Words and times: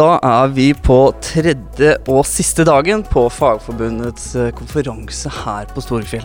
Da 0.00 0.14
er 0.24 0.52
vi 0.56 0.70
på 0.72 0.96
tredje 1.20 1.90
og 2.08 2.22
siste 2.24 2.64
dagen 2.64 3.02
på 3.04 3.26
Fagforbundets 3.36 4.30
eh, 4.38 4.52
konferanse 4.56 5.28
her 5.42 5.66
på 5.74 5.82
Storefjell. 5.84 6.24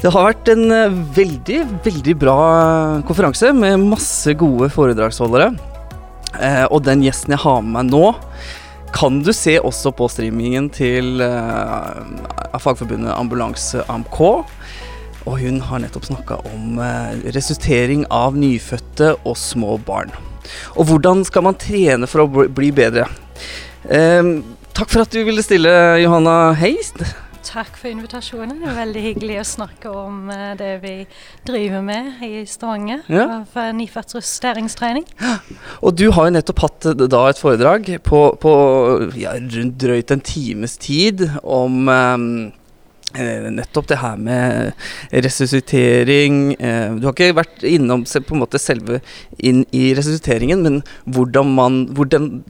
Det 0.00 0.12
har 0.14 0.30
vært 0.30 0.48
en 0.54 0.72
eh, 0.72 0.96
veldig, 1.18 1.58
veldig 1.84 2.14
bra 2.22 2.38
konferanse 3.04 3.52
med 3.52 3.84
masse 3.90 4.32
gode 4.40 4.70
foredragsholdere. 4.72 5.50
Eh, 6.40 6.64
og 6.70 6.86
den 6.88 7.04
gjesten 7.04 7.36
jeg 7.36 7.44
har 7.44 7.60
med 7.60 7.76
meg 7.76 7.92
nå, 7.92 8.02
kan 8.96 9.20
du 9.26 9.34
se 9.36 9.58
også 9.60 9.92
på 9.98 10.08
streamingen 10.14 10.72
til 10.72 11.20
eh, 11.26 12.02
Fagforbundet 12.56 13.12
Ambulanse 13.12 13.84
AMK. 13.92 14.22
Og 15.24 15.40
hun 15.40 15.60
har 15.68 15.84
nettopp 15.84 16.08
snakka 16.08 16.40
om 16.52 16.80
resultering 17.32 18.04
av 18.12 18.36
nyfødte 18.36 19.18
og 19.24 19.36
små 19.40 19.76
barn. 19.84 20.12
Og 20.76 20.88
hvordan 20.88 21.24
skal 21.26 21.46
man 21.46 21.58
trene 21.60 22.08
for 22.10 22.24
å 22.24 22.48
bli 22.48 22.70
bedre? 22.74 23.08
Eh, 23.84 24.32
takk 24.76 24.90
for 24.90 25.04
at 25.04 25.12
du 25.12 25.22
ville 25.26 25.44
stille, 25.44 25.74
Johanna 26.02 26.54
Heist. 26.58 27.04
Takk 27.44 27.76
for 27.76 27.90
invitasjonen. 27.92 28.56
Det 28.62 28.70
er 28.70 28.78
veldig 28.78 29.02
hyggelig 29.04 29.36
å 29.42 29.44
snakke 29.46 29.90
om 29.92 30.30
uh, 30.32 30.54
det 30.58 30.72
vi 30.82 30.94
driver 31.46 31.84
med 31.84 32.24
i 32.24 32.42
Stavanger. 32.48 33.04
Ja. 33.12 33.42
For 33.52 33.76
nyfødt 33.76 34.16
rusteringstrening. 34.16 35.04
Og 35.84 35.94
du 36.00 36.08
har 36.16 36.30
jo 36.30 36.34
nettopp 36.38 36.64
hatt 36.64 36.88
eh, 36.90 37.04
da 37.04 37.22
et 37.28 37.38
foredrag 37.38 37.92
på, 38.08 38.24
på 38.40 38.54
ja, 39.20 39.36
rundt 39.36 39.78
drøyt 39.84 40.14
en 40.16 40.24
times 40.24 40.78
tid 40.80 41.28
om 41.44 41.84
um, 41.86 42.28
Eh, 42.48 42.63
nettopp 43.14 43.86
det 43.88 43.98
her 44.00 44.16
med 44.18 44.72
resuscitering 45.12 46.54
eh, 46.58 46.94
Du 46.98 47.06
har 47.06 47.14
ikke 47.14 47.36
vært 47.36 47.62
innom 47.62 48.02
på 48.04 48.34
en 48.34 48.42
måte 48.42 48.58
selve 48.58 49.00
inn 49.38 49.64
i 49.70 49.94
resusciteringen, 49.94 50.62
men 50.64 50.80
hvordan 51.06 51.52
man 51.54 51.76
hvordan 51.94 52.42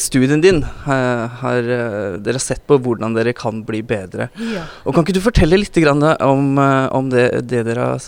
Studien 0.00 0.40
din 0.40 0.62
eh, 0.64 1.40
har 1.42 1.60
dere 1.66 2.36
har 2.36 2.42
sett 2.42 2.64
på 2.66 2.78
hvordan 2.80 3.16
dere 3.16 3.34
kan 3.36 3.62
bli 3.66 3.82
bedre. 3.82 4.28
Ja. 4.54 4.64
Og 4.84 4.94
Kan 4.96 5.04
ikke 5.04 5.16
du 5.18 5.24
fortelle 5.24 5.58
litt 5.60 5.76
om, 5.76 6.56
om 6.56 7.10
det, 7.10 7.42
det, 7.50 7.64
dere 7.66 7.98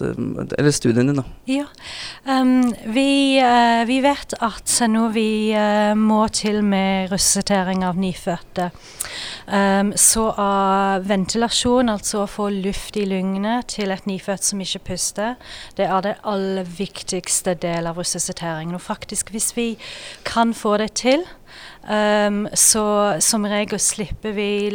Eller 0.57 0.73
studien 0.73 1.11
din, 1.11 1.21
da. 1.21 1.25
Ja. 1.49 1.67
Um, 2.25 2.73
vi, 2.95 3.41
uh, 3.43 3.85
vi, 3.89 4.01
vet 4.05 4.35
at 4.41 4.73
når 4.89 5.13
vi 5.13 5.29
uh, 5.53 5.95
må 5.99 6.27
til 6.33 6.63
med 6.65 7.13
resuscitering 7.13 7.85
av 7.85 7.99
nyfødte, 8.01 8.71
um, 9.47 9.93
så 9.97 10.29
av 10.33 11.07
ventilasjon 11.09 11.88
altså 11.89 12.23
å 12.23 12.31
få 12.31 12.49
luft 12.53 12.97
i 13.01 13.07
lungene 13.09 13.61
til 13.71 13.93
et 13.95 14.07
nyfødt 14.09 14.45
som 14.45 14.61
ikke 14.63 14.85
puster, 14.93 15.35
det 15.79 15.89
er 15.89 16.05
det 16.05 16.15
aller 16.29 16.69
viktigste 16.79 17.55
del 17.59 17.89
av 17.91 17.99
resusciteringen. 18.01 18.77
Og 18.77 18.85
faktisk, 18.85 19.33
hvis 19.35 19.55
vi 19.57 19.69
kan 20.29 20.55
få 20.55 20.77
det 20.83 20.93
til, 21.01 21.25
um, 21.89 22.45
så 22.53 22.85
som 23.25 23.47
regel 23.49 23.81
slipper 23.81 24.35
vi 24.37 24.71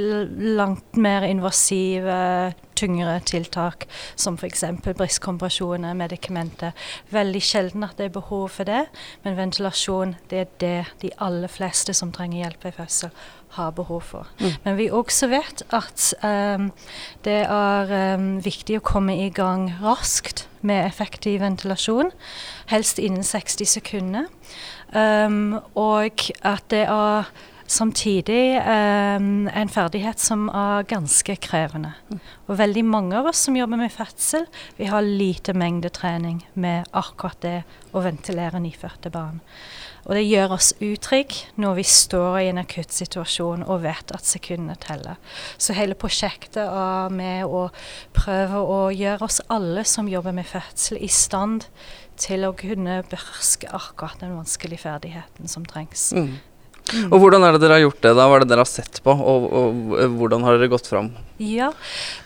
langt 0.57 0.97
mer 0.99 1.25
invasive, 1.27 2.53
tyngre 2.75 3.19
tiltak, 3.25 3.85
som 4.15 4.37
f.eks. 4.37 4.63
brystkompresjoner, 4.83 5.93
medikamenter. 5.97 6.73
Veldig 7.13 7.41
sjelden 7.45 7.85
at 7.87 7.97
det 7.99 8.09
er 8.09 8.17
behov 8.17 8.49
for 8.57 8.67
det, 8.67 8.87
men 9.23 9.37
ventilasjon 9.37 10.17
det 10.31 10.41
er 10.41 10.51
det 10.63 10.75
de 11.03 11.13
aller 11.23 11.51
fleste 11.51 11.95
som 11.95 12.11
trenger 12.13 12.43
hjelp 12.43 12.67
i 12.67 12.75
fødsel, 12.79 13.13
har 13.53 13.71
behov 13.77 14.01
for. 14.01 14.29
Mm. 14.39 14.53
Men 14.63 14.77
vi 14.77 14.89
også 14.89 15.27
vet 15.29 15.61
at 15.69 16.07
um, 16.25 16.71
det 17.25 17.43
er 17.45 17.93
um, 18.17 18.39
viktig 18.43 18.79
å 18.79 18.85
komme 18.85 19.13
i 19.21 19.29
gang 19.29 19.67
raskt 19.83 20.47
med 20.65 20.87
effektiv 20.87 21.41
ventilasjon, 21.43 22.09
helst 22.71 22.97
innen 22.97 23.23
60 23.23 23.69
sekunder. 23.75 24.31
Um, 24.93 25.57
og 25.79 26.29
at 26.45 26.67
det 26.69 26.83
er 26.85 27.29
samtidig 27.73 28.59
um, 28.61 29.47
en 29.49 29.71
ferdighet 29.71 30.21
som 30.21 30.45
er 30.53 30.85
ganske 30.89 31.35
krevende. 31.41 31.93
Mm. 32.09 32.19
Og 32.47 32.59
veldig 32.59 32.83
mange 32.85 33.17
av 33.17 33.31
oss 33.31 33.45
som 33.47 33.57
jobber 33.57 33.79
med 33.81 33.93
fødsel, 33.93 34.45
vi 34.77 34.89
har 34.91 35.05
lite 35.05 35.55
mengdetrening 35.57 36.43
med 36.53 36.89
akkurat 36.91 37.39
det 37.41 37.57
å 37.93 38.03
ventilere 38.05 38.61
nyfødte 38.61 39.13
barn. 39.13 39.41
Og 40.03 40.15
det 40.17 40.25
gjør 40.27 40.55
oss 40.57 40.73
utrygge 40.83 41.49
når 41.61 41.77
vi 41.79 41.85
står 41.87 42.37
i 42.41 42.47
en 42.51 42.61
akutt 42.61 42.91
situasjon 42.95 43.63
og 43.63 43.83
vet 43.85 44.13
at 44.15 44.27
sekundene 44.27 44.75
teller. 44.83 45.19
Så 45.57 45.75
hele 45.77 45.97
prosjektet 45.99 46.63
er 46.63 47.13
med 47.13 47.47
å 47.47 47.67
prøve 48.15 48.63
å 48.63 48.79
gjøre 48.93 49.29
oss 49.29 49.41
alle 49.53 49.85
som 49.87 50.11
jobber 50.11 50.35
med 50.35 50.49
fødsel, 50.49 50.99
i 50.99 51.11
stand 51.11 51.69
til 52.19 52.45
å 52.45 52.55
kunne 52.57 53.01
beherske 53.09 53.69
akkurat 53.73 54.19
den 54.21 54.35
vanskelige 54.37 54.83
ferdigheten 54.85 55.49
som 55.49 55.65
trengs. 55.65 56.11
Mm. 56.13 56.35
Mm. 56.91 57.13
Og 57.15 57.21
Hvordan 57.21 57.45
er 57.47 57.55
det 57.55 57.61
dere 57.63 57.77
har 57.77 57.85
gjort 57.85 58.01
det? 58.03 58.11
da? 58.11 58.25
Hva 58.27 58.35
er 58.37 58.43
det 58.43 58.49
dere 58.51 58.63
har 58.65 58.69
sett 58.69 58.99
på, 59.05 59.13
og, 59.15 59.45
og 59.55 60.17
hvordan 60.19 60.43
har 60.43 60.57
dere 60.57 60.71
gått 60.73 60.89
fram? 60.91 61.13
Ja, 61.39 61.71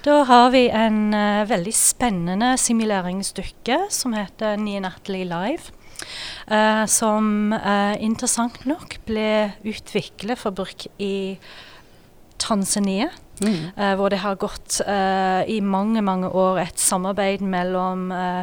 Da 0.06 0.24
har 0.28 0.50
vi 0.56 0.66
en 0.74 1.14
uh, 1.14 1.46
veldig 1.48 1.74
spennende 1.78 2.56
simuleringsdukke 2.60 3.84
som 3.94 4.18
heter 4.18 4.58
Ninattelig 4.58 5.28
Live. 5.30 5.77
Uh, 6.48 6.86
som 6.88 7.52
eh, 7.52 7.98
interessant 8.06 8.62
nok 8.70 9.00
ble 9.08 9.52
utviklet 9.68 10.40
for 10.40 10.56
bruk 10.56 10.86
i 11.02 11.38
Tanzania. 12.40 13.10
Mm. 13.42 13.70
Uh, 13.78 13.94
hvor 14.00 14.10
det 14.10 14.22
har 14.24 14.38
gått 14.42 14.80
uh, 14.88 15.44
i 15.46 15.60
mange 15.62 16.02
mange 16.02 16.30
år 16.34 16.58
et 16.64 16.82
samarbeid 16.82 17.44
mellom 17.46 18.10
uh, 18.10 18.42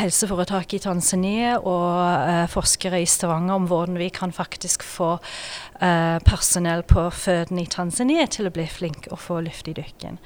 helseforetaket 0.00 0.80
i 0.80 0.82
Tanzania 0.82 1.58
og 1.58 2.48
forskere 2.50 3.02
i 3.02 3.06
Stavanger 3.06 3.54
om 3.54 3.68
hvordan 3.70 3.98
vi 4.00 4.08
kan 4.14 4.32
faktisk 4.34 4.82
få 4.82 5.16
personell 6.22 6.84
på 6.86 7.08
føden 7.10 7.58
i 7.58 7.66
Tanzania 7.66 8.28
til 8.30 8.46
å 8.46 8.52
bli 8.54 8.68
flink 8.70 9.08
og 9.10 9.18
få 9.18 9.40
luft 9.42 9.66
i 9.66 9.74
dykken. 9.74 10.20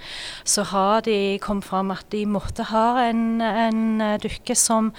Så 0.45 0.67
har 0.69 1.07
de 1.07 1.39
kommet 1.41 1.65
fram 1.65 1.95
at 1.95 2.05
de 2.13 2.27
måtte 2.29 2.67
ha 2.69 3.07
en, 3.07 3.41
en 3.41 4.03
dukke 4.21 4.53
som, 4.59 4.91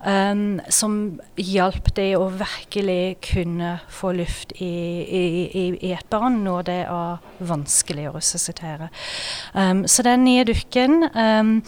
um, 0.00 0.56
som 0.72 0.96
hjalp 1.36 1.92
dem 1.98 2.16
å 2.16 2.30
virkelig 2.32 3.18
kunne 3.28 3.76
få 3.92 4.14
luft 4.16 4.56
i, 4.56 4.72
i, 5.04 5.24
i, 5.52 5.66
i 5.90 5.92
et 5.92 6.08
barn 6.12 6.40
når 6.46 6.68
det 6.70 6.80
er 6.86 7.44
vanskelig 7.44 7.85
vanskelig 7.86 8.08
å 8.10 8.16
resuscitere. 8.16 8.90
Um, 9.54 9.86
så 9.86 10.02
den 10.02 10.24
nye 10.24 10.44
dukken 10.44 11.08
um, 11.14 11.62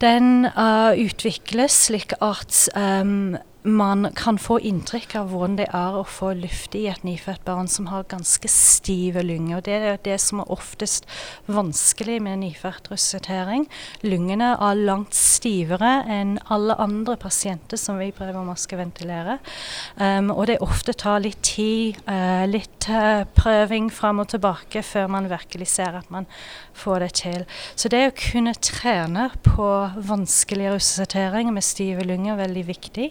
den 0.00 0.46
uh, 0.46 0.96
utvikles 0.96 1.86
slik 1.88 2.14
at 2.20 2.68
um, 2.74 3.36
man 3.62 4.08
kan 4.16 4.38
få 4.40 4.58
inntrykk 4.64 5.14
av 5.20 5.30
hvordan 5.30 5.56
det 5.58 5.66
er 5.76 5.96
å 5.98 6.04
få 6.08 6.32
luft 6.38 6.74
i 6.78 6.86
et 6.88 7.02
nyfødt 7.04 7.42
barn 7.44 7.68
som 7.68 7.90
har 7.90 8.06
ganske 8.08 8.48
stive 8.48 9.22
lunger. 9.26 9.60
Det 9.66 9.76
er 9.76 9.98
det 10.04 10.16
som 10.22 10.40
er 10.40 10.52
oftest 10.52 11.06
vanskelig 11.50 12.20
med 12.24 12.40
nyfødt 12.40 12.88
russetering. 12.92 13.66
Lungene 14.06 14.54
er 14.56 14.80
langt 14.80 15.16
stivere 15.16 16.00
enn 16.08 16.38
alle 16.48 16.76
andre 16.80 17.18
pasienter 17.20 17.80
som 17.80 18.00
vi 18.00 18.10
prøver 18.16 18.40
å 18.40 18.78
ventilere. 18.80 19.38
Um, 19.96 20.30
og 20.32 20.46
det 20.48 20.60
ofte 20.64 20.94
tar 20.96 21.20
litt 21.20 21.42
tid, 21.44 22.00
uh, 22.08 22.46
litt 22.48 22.88
uh, 22.88 23.26
prøving 23.36 23.90
fram 23.92 24.22
og 24.24 24.30
tilbake 24.32 24.82
før 24.86 25.10
man 25.12 25.28
virkelig 25.30 25.68
ser 25.74 26.00
at 26.00 26.08
man 26.12 26.28
får 26.80 27.04
det 27.04 27.12
til. 27.20 27.44
Så 27.76 27.92
det 27.92 28.02
å 28.08 28.16
kunne 28.16 28.56
trene 28.56 29.28
på 29.44 29.68
vanskelig 30.08 30.72
russetering 30.76 31.52
med 31.52 31.66
stive 31.66 32.06
lunger 32.08 32.34
er 32.34 32.42
veldig 32.46 32.66
viktig. 32.70 33.10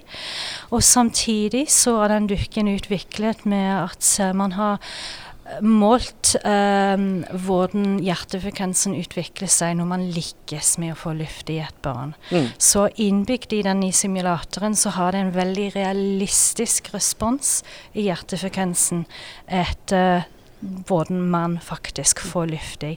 Og 0.74 0.84
samtidig 0.86 1.68
så 1.74 1.98
er 2.04 2.16
den 2.16 2.30
dukken 2.32 2.70
utviklet 2.72 3.46
med 3.50 3.72
at 3.90 4.12
man 4.38 4.56
har 4.58 4.80
eh, 4.80 5.60
målt 5.66 6.36
eh, 6.44 7.06
hvordan 7.46 8.00
hjertefrekvensen 8.06 8.98
utvikler 9.00 9.52
seg 9.52 9.78
når 9.80 9.92
man 9.92 10.08
lykkes 10.16 10.76
med 10.82 10.96
å 10.96 11.00
få 11.00 11.16
luft 11.20 11.52
i 11.54 11.60
et 11.64 11.78
barn. 11.86 12.16
Mm. 12.30 12.50
Så 12.58 12.88
innbygd 13.02 13.56
i 13.58 13.64
den 13.66 13.84
i 13.88 13.94
simulatoren 13.96 14.78
så 14.78 14.94
har 14.98 15.16
det 15.16 15.24
en 15.26 15.38
veldig 15.38 15.70
realistisk 15.78 16.92
respons 16.96 17.60
i 17.94 18.10
hjertefrekvensen 18.10 19.08
etter 19.46 20.28
hvordan 20.60 21.22
man 21.32 21.58
faktisk 21.64 22.20
får 22.20 22.50
luft 22.52 22.84
i. 22.84 22.92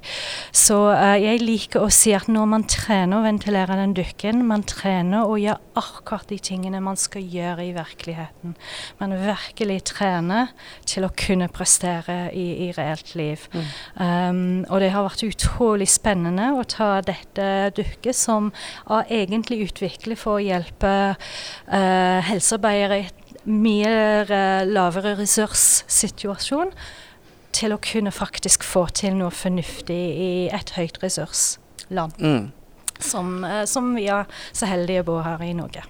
Så 0.53 0.77
uh, 0.91 1.15
jeg 1.21 1.43
liker 1.43 1.85
å 1.85 1.91
si 1.95 2.11
at 2.17 2.27
når 2.31 2.49
man 2.51 2.65
trener 2.71 3.21
å 3.21 3.25
ventilere 3.27 3.77
den 3.79 3.95
dukken, 3.97 4.43
man 4.49 4.65
trener 4.67 5.29
å 5.29 5.39
gjøre 5.39 5.61
akkurat 5.79 6.27
de 6.31 6.39
tingene 6.43 6.83
man 6.83 6.99
skal 6.99 7.23
gjøre 7.23 7.69
i 7.69 7.75
virkeligheten. 7.77 8.57
Man 8.99 9.15
virkelig 9.23 9.79
trener 9.93 10.51
til 10.89 11.07
å 11.07 11.13
kunne 11.15 11.49
prestere 11.53 12.33
i, 12.35 12.47
i 12.67 12.71
reelt 12.77 13.15
liv. 13.19 13.47
Mm. 13.53 13.71
Um, 13.97 14.43
og 14.69 14.83
det 14.83 14.93
har 14.95 15.07
vært 15.07 15.27
utrolig 15.27 15.89
spennende 15.93 16.51
å 16.57 16.67
ta 16.67 16.97
dette 17.07 17.47
dukket, 17.77 18.19
som 18.19 18.51
er 18.91 19.15
egentlig 19.23 19.69
utviklet 19.69 20.21
for 20.21 20.41
å 20.41 20.45
hjelpe 20.45 20.93
uh, 21.15 22.19
helsearbeidere 22.27 23.03
i 23.03 23.09
et 23.09 23.47
mye 23.49 23.95
uh, 24.27 24.63
lavere 24.69 25.17
ressurssituasjon 25.19 26.75
til 27.53 27.75
å 27.75 27.81
kunne 27.83 28.13
faktisk 28.15 28.65
få 28.65 28.87
til 28.97 29.17
noe 29.19 29.33
fornuftig 29.35 30.01
i 30.27 30.33
et 30.53 30.75
høyt 30.77 31.01
ressursland. 31.03 32.17
Mm. 32.19 32.51
Som, 33.03 33.45
eh, 33.45 33.65
som, 33.67 33.95
vi 33.97 34.07
er 34.13 34.29
så 34.53 34.69
heldige 34.71 35.03
å 35.03 35.09
bo 35.11 35.19
her 35.25 35.43
i 35.43 35.53
Norge. 35.57 35.85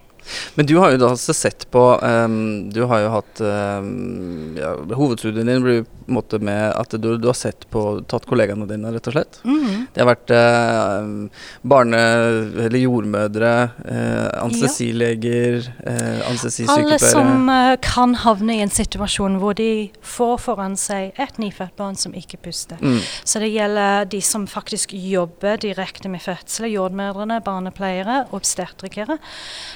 Men 0.55 0.67
du 0.67 0.77
har 0.77 0.93
jo 0.95 1.01
da 1.03 1.17
sett 1.17 1.67
på 1.71 1.83
um, 2.03 2.71
Du 2.73 2.83
har 2.89 3.01
jo 3.03 3.11
hatt 3.17 3.41
um, 3.41 4.55
ja, 4.59 4.75
Hovedstudien 4.95 5.49
din 5.49 5.65
blir 5.65 5.83
på 6.03 6.11
en 6.11 6.15
måte 6.19 6.39
med 6.43 6.73
at 6.75 6.91
du, 6.99 7.17
du, 7.19 7.29
har 7.29 7.37
sett 7.39 7.69
på 7.71 8.03
tatt 8.11 8.25
kollegaene 8.27 8.67
dine, 8.67 8.91
rett 8.91 9.07
og 9.07 9.15
slett. 9.15 9.39
Mm 9.45 9.59
-hmm. 9.65 9.85
Det 9.95 10.01
har 10.03 10.09
vært 10.09 10.31
uh, 10.31 11.29
barne- 11.63 12.65
eller 12.65 12.79
jordmødre, 12.79 13.71
uh, 13.87 14.43
anestesileger, 14.45 15.73
uh, 15.87 16.29
anestesisykepleiere 16.29 16.89
Alle 16.89 16.99
som 16.99 17.49
uh, 17.49 17.77
kan 17.81 18.15
havne 18.15 18.57
i 18.57 18.61
en 18.61 18.71
situasjon 18.71 19.39
hvor 19.39 19.55
de 19.55 19.91
får 20.03 20.39
foran 20.39 20.77
seg 20.77 21.13
et 21.17 21.39
nyfødt 21.39 21.77
barn 21.77 21.97
som 21.97 22.15
ikke 22.15 22.37
puster. 22.37 22.77
Mm. 22.81 22.99
Så 23.25 23.39
det 23.39 23.53
gjelder 23.55 24.05
de 24.05 24.21
som 24.21 24.47
faktisk 24.47 24.93
jobber 24.93 25.57
direkte 25.57 26.09
med 26.09 26.21
fødsel, 26.21 26.67
jordmødrene, 26.67 27.41
barnepleiere, 27.41 28.27
obstetrikere. 28.33 29.19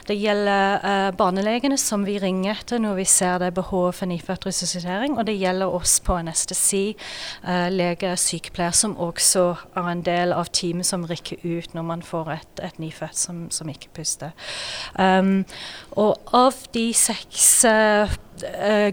Det 0.06 0.16
gjelder 0.16 0.35
uh, 0.44 1.10
barnelegene 1.16 1.78
som 1.80 2.04
vi 2.06 2.18
ringer 2.20 2.52
etter 2.52 2.80
når 2.82 2.98
vi 3.00 3.06
ser 3.08 3.38
det 3.40 3.48
er 3.50 3.56
behov 3.56 3.88
for 3.96 4.10
nyfødt 4.10 4.46
resuscitering. 4.48 5.16
Og 5.16 5.26
det 5.28 5.38
gjelder 5.40 5.72
oss 5.72 5.96
på 6.04 6.18
anestesi, 6.20 6.96
uh, 7.46 7.66
lege, 7.72 8.12
sykepleier, 8.20 8.76
som 8.76 8.96
også 9.00 9.46
er 9.76 9.90
en 9.92 10.04
del 10.06 10.36
av 10.36 10.50
teamet 10.52 10.88
som 10.88 11.06
rykker 11.08 11.44
ut 11.44 11.74
når 11.76 11.88
man 11.88 12.04
får 12.06 12.32
et, 12.36 12.62
et 12.68 12.78
nyfødt 12.82 13.16
som, 13.16 13.46
som, 13.54 13.70
ikke 13.72 13.94
puster. 13.96 14.36
Um, 14.98 15.44
og 15.96 16.36
av 16.36 16.60
de 16.76 16.86
seks 16.96 17.48
uh, 17.66 18.12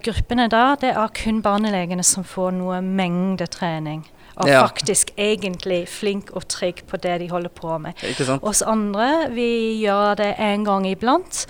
gruppene 0.03 0.47
da, 0.51 0.65
det 0.79 0.95
er 0.95 1.15
kun 1.19 1.43
barnelegene 1.43 2.03
som 2.07 2.23
får 2.27 2.55
noe 2.57 2.79
mengdetrening 2.83 4.05
og 4.35 4.47
Ja. 4.47 4.61
faktisk 4.65 5.11
egentlig 5.17 5.87
flink 5.87 6.31
og 6.31 6.47
trygg 6.47 6.83
på 6.87 6.97
det 6.97 7.19
de 7.19 7.29
holder 7.29 7.49
på 7.49 7.77
med. 7.77 7.93
Oss 8.41 8.61
andre 8.61 9.29
vi 9.31 9.81
gjør 9.85 10.15
det 10.15 10.35
en 10.39 10.65
gang 10.65 10.87
iblant. 10.87 11.45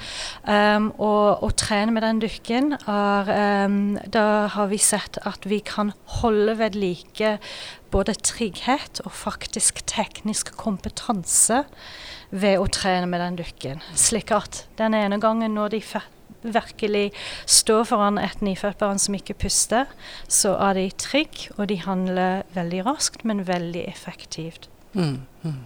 Um, 0.48 0.92
og 1.00 1.44
å 1.44 1.52
trene 1.56 1.92
med 1.92 2.04
den 2.04 2.20
dukken 2.20 2.74
er 2.88 3.66
um, 3.66 3.98
Da 4.10 4.48
har 4.48 4.68
vi 4.68 4.78
sett 4.78 5.18
at 5.26 5.46
vi 5.46 5.60
kan 5.60 5.94
holde 6.22 6.58
ved 6.58 6.76
like 6.76 7.40
både 7.92 8.14
trygghet 8.14 9.02
og 9.06 9.12
faktisk 9.12 9.86
teknisk 9.86 10.56
kompetanse 10.58 11.64
ved 12.32 12.58
å 12.60 12.68
trene 12.68 13.08
med 13.08 13.22
den 13.22 13.38
dukken. 13.44 13.84
Slik 13.96 14.32
at 14.32 14.66
den 14.78 14.96
ene 14.98 15.20
gangen 15.22 15.54
når 15.54 15.76
de 15.76 15.82
virkelig 16.44 17.12
står 17.46 17.84
foran 17.92 18.20
et 18.22 18.42
nyfødt 18.44 18.80
barn 18.82 19.02
som 19.02 19.18
ikke 19.18 19.38
puster, 19.46 19.92
så 20.28 20.56
er 20.70 20.80
de 20.80 20.88
trygge, 20.98 21.52
og 21.58 21.68
de 21.72 21.80
handler 21.84 22.44
veldig 22.56 22.86
raskt, 22.88 23.26
men 23.26 23.46
veldig 23.48 23.88
effektivt. 23.90 24.70
Mm, 24.94 25.24
mm. 25.44 25.62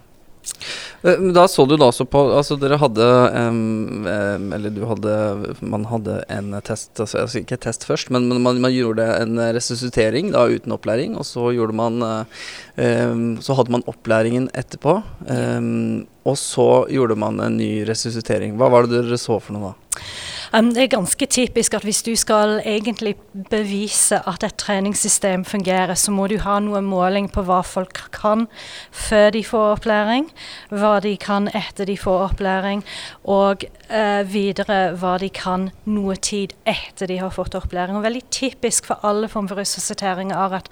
Eh, 1.02 1.20
Da 1.34 1.48
så 1.48 1.66
du 1.66 1.76
da 1.78 1.90
også 1.92 2.06
på 2.10 2.22
Altså 2.38 2.58
dere 2.60 2.80
hadde 2.82 3.08
em, 3.36 4.08
Eller 4.56 4.74
du 4.74 4.84
hadde 4.90 5.14
Man 5.62 5.86
hadde 5.92 6.22
en 6.34 6.56
test 6.66 7.00
altså, 7.00 7.24
altså 7.24 7.42
ikke 7.42 7.60
test 7.62 7.86
først, 7.88 8.12
men, 8.14 8.28
men 8.30 8.42
man, 8.46 8.62
man 8.64 8.74
gjorde 8.74 9.06
en 9.22 9.38
resuscitering 9.56 10.32
da 10.36 10.46
uten 10.48 10.74
opplæring. 10.76 11.18
Og 11.18 11.26
så 11.28 11.52
gjorde 11.56 11.76
man 11.78 12.02
um, 12.04 13.26
Så 13.44 13.58
hadde 13.58 13.74
man 13.74 13.86
opplæringen 13.88 14.50
etterpå. 14.58 15.00
Um, 15.28 16.08
og 16.28 16.38
så 16.40 16.86
gjorde 16.92 17.16
man 17.20 17.40
en 17.40 17.60
ny 17.60 17.86
resuscitering. 17.88 18.58
Hva 18.60 18.72
var 18.72 18.88
det 18.88 18.98
dere 19.06 19.20
så 19.22 19.40
for 19.40 19.56
noe 19.56 19.72
da? 19.72 20.02
Um, 20.54 20.72
det 20.74 20.84
er 20.84 20.92
ganske 20.96 21.26
typisk 21.28 21.74
at 21.76 21.84
hvis 21.84 22.00
du 22.06 22.14
skal 22.16 22.62
egentlig 22.64 23.16
bevise 23.52 24.22
at 24.30 24.44
et 24.48 24.56
treningssystem 24.56 25.44
fungerer, 25.46 25.94
så 26.00 26.12
må 26.16 26.28
du 26.32 26.38
ha 26.40 26.60
noe 26.64 26.80
måling 26.82 27.28
på 27.34 27.44
hva 27.48 27.60
folk 27.68 28.00
kan 28.16 28.46
før 28.96 29.32
de 29.36 29.44
får 29.44 29.74
opplæring, 29.76 30.30
hva 30.72 30.98
de 31.04 31.16
kan 31.20 31.50
etter 31.52 31.90
de 31.90 31.98
får 32.00 32.24
opplæring, 32.30 32.84
og 33.28 33.66
uh, 33.92 34.24
videre 34.24 34.94
hva 34.96 35.18
de 35.20 35.30
kan 35.34 35.68
noe 35.84 36.16
tid 36.16 36.56
etter 36.64 37.12
de 37.12 37.20
har 37.20 37.34
fått 37.36 37.58
opplæring. 37.60 38.00
Og 38.00 38.08
veldig 38.08 38.24
typisk 38.32 38.88
for 38.88 39.04
alle 39.08 39.28
former 39.28 39.52
for 39.52 39.62
resuscitering 39.62 40.32
er 40.32 40.58
at 40.62 40.72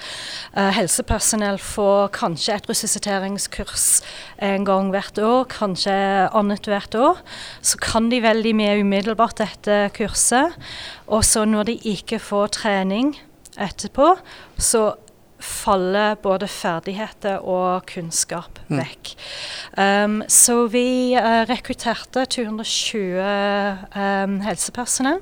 uh, 0.56 0.72
helsepersonell 0.75 1.60
får 1.60 2.13
kanskje 2.16 2.56
et 2.56 2.72
resusciteringskurs 2.72 3.89
en 4.44 4.66
gang 4.68 4.94
hvert 4.95 5.19
år, 5.19 5.44
kanskje 5.51 5.95
annet 6.31 6.72
hvert 6.72 6.95
år. 6.95 7.19
Så 7.60 7.80
kan 7.81 8.07
de 8.12 8.24
veldig 8.24 8.56
mye 8.56 8.80
umiddelbart 8.80 9.44
etter 9.44 9.65
kurset. 9.96 10.56
Og 11.08 11.26
så 11.26 11.46
når 11.46 11.72
de 11.72 11.80
ikke 11.96 12.20
får 12.20 12.54
trening 12.60 13.16
etterpå, 13.62 14.16
så 14.58 14.94
faller 15.46 16.16
både 16.24 16.48
ferdigheter 16.48 17.44
og 17.44 17.86
kunnskap 17.92 18.56
Mm. 18.70 18.80
vekk. 18.80 19.14
Um, 19.78 20.24
så 20.28 20.68
vi 20.68 21.14
uh, 21.14 21.46
rekrutterte 21.46 22.26
220 22.26 23.20
um, 23.96 24.40
helsepersonell 24.42 25.20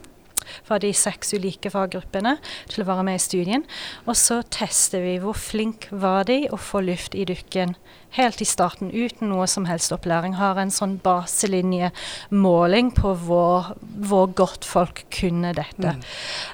fra 0.64 0.78
de 0.80 0.92
seks 0.96 1.34
ulike 1.34 1.72
faggruppene 1.72 2.38
til 2.72 2.84
å 2.84 2.88
være 2.88 3.04
med 3.08 3.20
i 3.20 3.24
studien. 3.24 3.66
Og 4.08 4.16
så 4.20 4.42
tester 4.52 5.04
vi 5.04 5.18
hvor 5.24 5.36
flink 5.40 5.88
var 5.92 6.28
de 6.30 6.46
å 6.52 6.60
få 6.60 6.84
luft 6.84 7.16
i 7.16 7.26
dukken 7.28 7.76
helt 8.18 8.42
i 8.42 8.48
starten 8.48 8.92
uten 8.94 9.32
noe 9.32 9.48
som 9.50 9.66
helst 9.70 9.94
opplæring. 9.96 10.36
Har 10.38 10.60
en 10.62 10.72
sånn 10.74 10.98
baselinjemåling 11.04 12.92
på 12.98 13.14
hvor, 13.26 13.74
hvor 13.82 14.30
godt 14.38 14.66
folk 14.68 15.04
kunne 15.14 15.54
dette. 15.58 15.96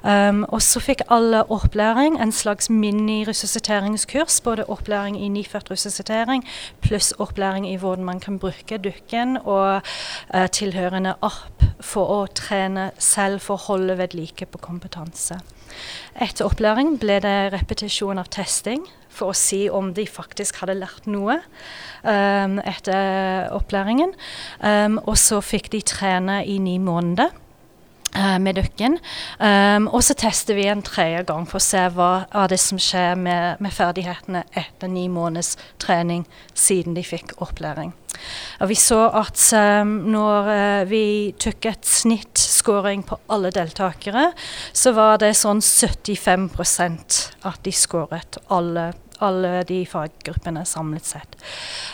Um, 0.04 0.46
og 0.50 0.62
så 0.64 0.82
fikk 0.84 1.06
alle 1.12 1.44
opplæring, 1.52 2.20
en 2.22 2.34
slags 2.36 2.70
mini-resusciteringskurs. 2.70 4.40
Både 4.46 4.68
opplæring 4.72 5.20
i 5.20 5.30
nyfødt 5.34 5.72
resuscitering 5.72 6.46
pluss 6.82 7.12
opplæring 7.20 7.68
i 7.70 7.78
hvordan 7.78 8.06
man 8.06 8.20
kan 8.20 8.40
bruke 8.40 8.78
dukken 8.78 9.38
og 9.44 9.82
uh, 10.34 10.48
tilhørende 10.52 11.16
app 11.22 11.64
for 11.80 12.12
å 12.12 12.20
trene 12.36 12.92
selv 12.98 13.44
for 13.44 13.60
å 13.60 13.66
holde 13.70 13.98
ved 14.00 14.16
like 14.18 14.46
på 14.46 14.62
kompetanse. 14.64 15.40
Etter 16.20 16.48
opplæring 16.48 16.98
ble 17.02 17.20
det 17.24 17.52
repetisjon 17.54 18.22
av 18.22 18.32
testing 18.34 18.86
for 19.10 19.32
å 19.34 19.38
si 19.38 19.66
om 19.74 19.92
de 19.96 20.06
faktisk 20.08 20.62
hadde 20.62 20.78
lært 20.80 21.08
noe 21.10 21.40
um, 22.04 22.60
etter 22.62 23.50
opplæringen. 23.56 24.14
Um, 24.62 25.00
og 25.06 25.18
så 25.20 25.42
fikk 25.44 25.72
de 25.74 25.84
trene 25.86 26.42
i 26.46 26.60
ni 26.62 26.78
måneder. 26.82 27.34
Eh, 28.16 28.38
med 28.42 28.60
dukken. 28.60 28.98
Um, 29.40 29.88
og 29.88 30.04
så 30.06 30.16
tester 30.18 30.58
vi 30.58 30.68
en 30.70 30.84
tredje 30.86 31.24
gang 31.30 31.48
for 31.50 31.60
å 31.60 31.64
se 31.64 31.86
hva 31.96 32.12
er 32.30 32.52
det 32.52 32.60
som 32.62 32.82
skjer 32.82 33.18
med, 33.20 33.62
med 33.64 33.74
ferdighetene 33.76 34.44
etter 34.58 34.92
ni 34.92 35.08
måneders 35.12 35.56
trening 35.82 36.26
siden 36.58 36.98
de 36.98 37.06
fikk 37.06 37.36
opplæring. 37.44 37.94
Og 38.60 38.72
vi 38.72 38.78
så 38.80 39.00
at 39.16 39.42
um, 39.56 39.94
når 40.12 40.50
uh, 40.50 40.90
vi 40.90 41.04
tok 41.40 41.70
et 41.72 41.88
snittskåring 41.88 43.06
på 43.08 43.20
alle 43.32 43.52
deltakere, 43.56 44.32
så 44.74 44.94
var 44.98 45.22
det 45.22 45.36
sånn 45.40 45.62
75% 45.64 47.20
at 47.48 47.62
de 47.66 47.76
skåret 47.76 48.42
alle, 48.52 48.92
alle 49.26 49.64
de 49.68 49.82
faggruppene 49.90 50.64
samlet 50.68 51.06
sett. 51.06 51.38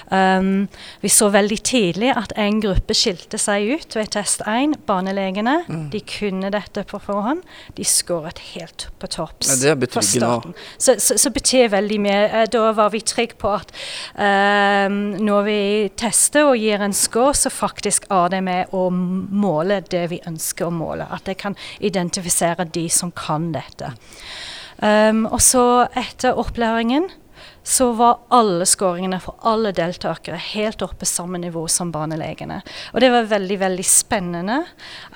Um, 0.10 0.67
vi 1.01 1.10
så 1.10 1.29
veldig 1.34 1.58
tidlig 1.65 2.12
at 2.13 2.34
en 2.39 2.60
gruppe 2.62 2.96
skilte 2.98 3.39
seg 3.41 3.65
ut 3.75 3.98
ved 3.98 4.12
test 4.15 4.44
1. 4.46 4.77
Barnelegene. 4.88 5.58
Mm. 5.67 5.88
De 5.94 6.01
kunne 6.05 6.51
dette 6.53 6.86
på 6.89 7.00
forhånd. 7.01 7.44
De 7.77 7.86
skåret 7.88 8.41
helt 8.53 8.88
på 9.01 9.10
topps 9.12 9.50
Ja, 9.50 9.58
det 9.62 9.72
er 9.74 9.79
betryggende. 9.82 10.53
Så, 10.77 10.98
så, 11.01 11.17
så 11.22 11.32
betyr 11.34 11.72
veldig 11.74 12.00
mye. 12.05 12.22
Eh, 12.29 12.48
Da 12.55 12.72
var 12.77 12.94
vi 12.94 13.01
trygge 13.01 13.39
på 13.41 13.51
at 13.58 13.74
um, 14.15 15.15
når 15.25 15.48
vi 15.50 15.60
tester 15.98 16.51
og 16.51 16.60
gir 16.62 16.84
en 16.86 16.94
score, 16.96 17.34
så 17.36 17.51
faktisk 17.53 18.08
er 18.13 18.29
det 18.34 18.41
med 18.46 18.74
å 18.75 18.88
måle 18.94 19.82
det 19.91 20.05
vi 20.13 20.22
ønsker 20.27 20.70
å 20.70 20.74
måle. 20.74 21.08
At 21.12 21.25
det 21.29 21.39
kan 21.41 21.58
identifisere 21.79 22.67
de 22.70 22.88
som 22.89 23.12
kan 23.15 23.51
dette. 23.55 23.96
Um, 24.82 25.25
og 25.32 25.39
så 25.44 25.86
etter 25.96 26.36
opplæringen 26.38 27.08
så 27.65 27.88
var 27.98 28.20
alle 28.36 28.65
skåringene 28.70 29.17
for 29.24 29.41
alle 29.50 29.72
deltakere 29.75 30.38
helt 30.51 30.84
oppe 30.86 31.08
samme 31.10 31.39
nivå 31.41 31.63
som 31.72 31.89
barnelegene. 31.94 32.60
Og 32.94 33.01
det 33.01 33.10
var 33.13 33.32
veldig, 33.32 33.58
veldig 33.63 33.86
spennende 33.89 34.60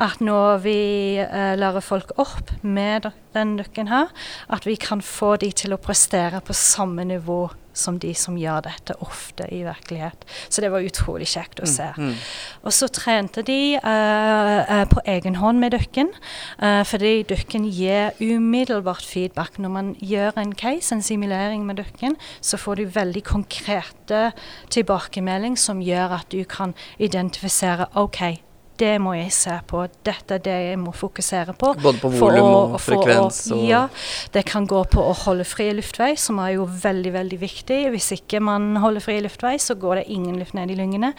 at 0.01 0.24
når 0.24 0.63
vi 0.63 0.80
eh, 1.22 1.54
lærer 1.62 1.86
folk 1.86 2.16
opp 2.18 2.56
med 2.66 3.06
denne 3.06 3.30
den 3.34 3.58
dukken 3.60 3.89
her, 3.89 4.10
at 4.50 4.66
vi 4.66 4.75
kan 4.82 5.04
få 5.06 5.36
de 5.42 5.51
til 5.54 5.75
å 5.75 5.82
prestere 5.82 6.42
på 6.42 6.56
samme 6.58 7.06
nivå 7.08 7.44
som 7.79 8.00
de 8.01 8.12
som 8.17 8.38
gjør 8.39 8.65
dette 8.67 8.95
ofte 9.05 9.48
i 9.53 9.63
virkelighet. 9.65 10.25
Så 10.50 10.63
det 10.63 10.71
var 10.74 10.86
utrolig 10.86 11.29
kjekt 11.31 11.62
å 11.63 11.69
se. 11.69 11.88
Mm. 11.98 12.15
Og 12.63 12.75
så 12.75 12.89
trente 12.93 13.43
de 13.45 13.77
eh, 13.79 14.59
eh, 14.59 14.86
på 14.91 15.03
egen 15.09 15.39
hånd 15.39 15.62
med 15.62 15.74
dukken, 15.75 16.12
uh, 16.62 16.83
fordi 16.88 17.24
dukken 17.29 17.65
gir 17.69 18.15
umiddelbart 18.19 19.05
feedback. 19.05 19.59
Når 19.59 19.74
man 19.74 19.93
gjør 20.03 20.38
en 20.41 20.53
case, 20.57 20.93
en 20.95 21.05
simulering 21.05 21.65
med 21.67 21.79
dukken, 21.81 22.17
så 22.41 22.59
får 22.59 22.81
du 22.81 22.91
veldig 23.00 23.24
konkrete 23.27 24.21
tilbakemelding 24.74 25.57
som 25.59 25.83
gjør 25.83 26.19
at 26.19 26.29
du 26.33 26.43
kan 26.50 26.75
identifisere 27.00 27.89
OK, 28.00 28.21
det 28.79 28.95
må 29.03 29.13
jeg 29.17 29.31
se 29.36 29.55
på. 29.67 29.83
Dette 30.07 30.38
er 30.38 30.43
det 30.43 30.55
jeg 30.69 30.79
må 30.79 30.93
fokusere 30.95 31.55
på. 31.59 31.74
Både 31.83 32.00
på 32.01 32.12
volum 32.13 32.75
og 32.75 32.77
frekvens? 32.81 33.41
Å, 33.51 33.59
ja. 33.67 33.81
Det 34.33 34.45
kan 34.48 34.67
gå 34.69 34.81
på 34.91 35.03
å 35.03 35.15
holde 35.25 35.45
fri 35.48 35.69
luftvei, 35.75 36.13
som 36.19 36.39
er 36.43 36.55
jo 36.55 36.67
veldig, 36.69 37.12
veldig 37.17 37.39
viktig. 37.41 37.79
Hvis 37.93 38.12
ikke 38.15 38.41
man 38.43 38.71
holder 38.79 39.03
fri 39.03 39.17
luftvei, 39.25 39.57
så 39.62 39.75
går 39.79 40.01
det 40.01 40.05
ingen 40.15 40.39
luft 40.39 40.55
ned 40.57 40.71
i 40.71 40.77
lungene. 40.79 41.12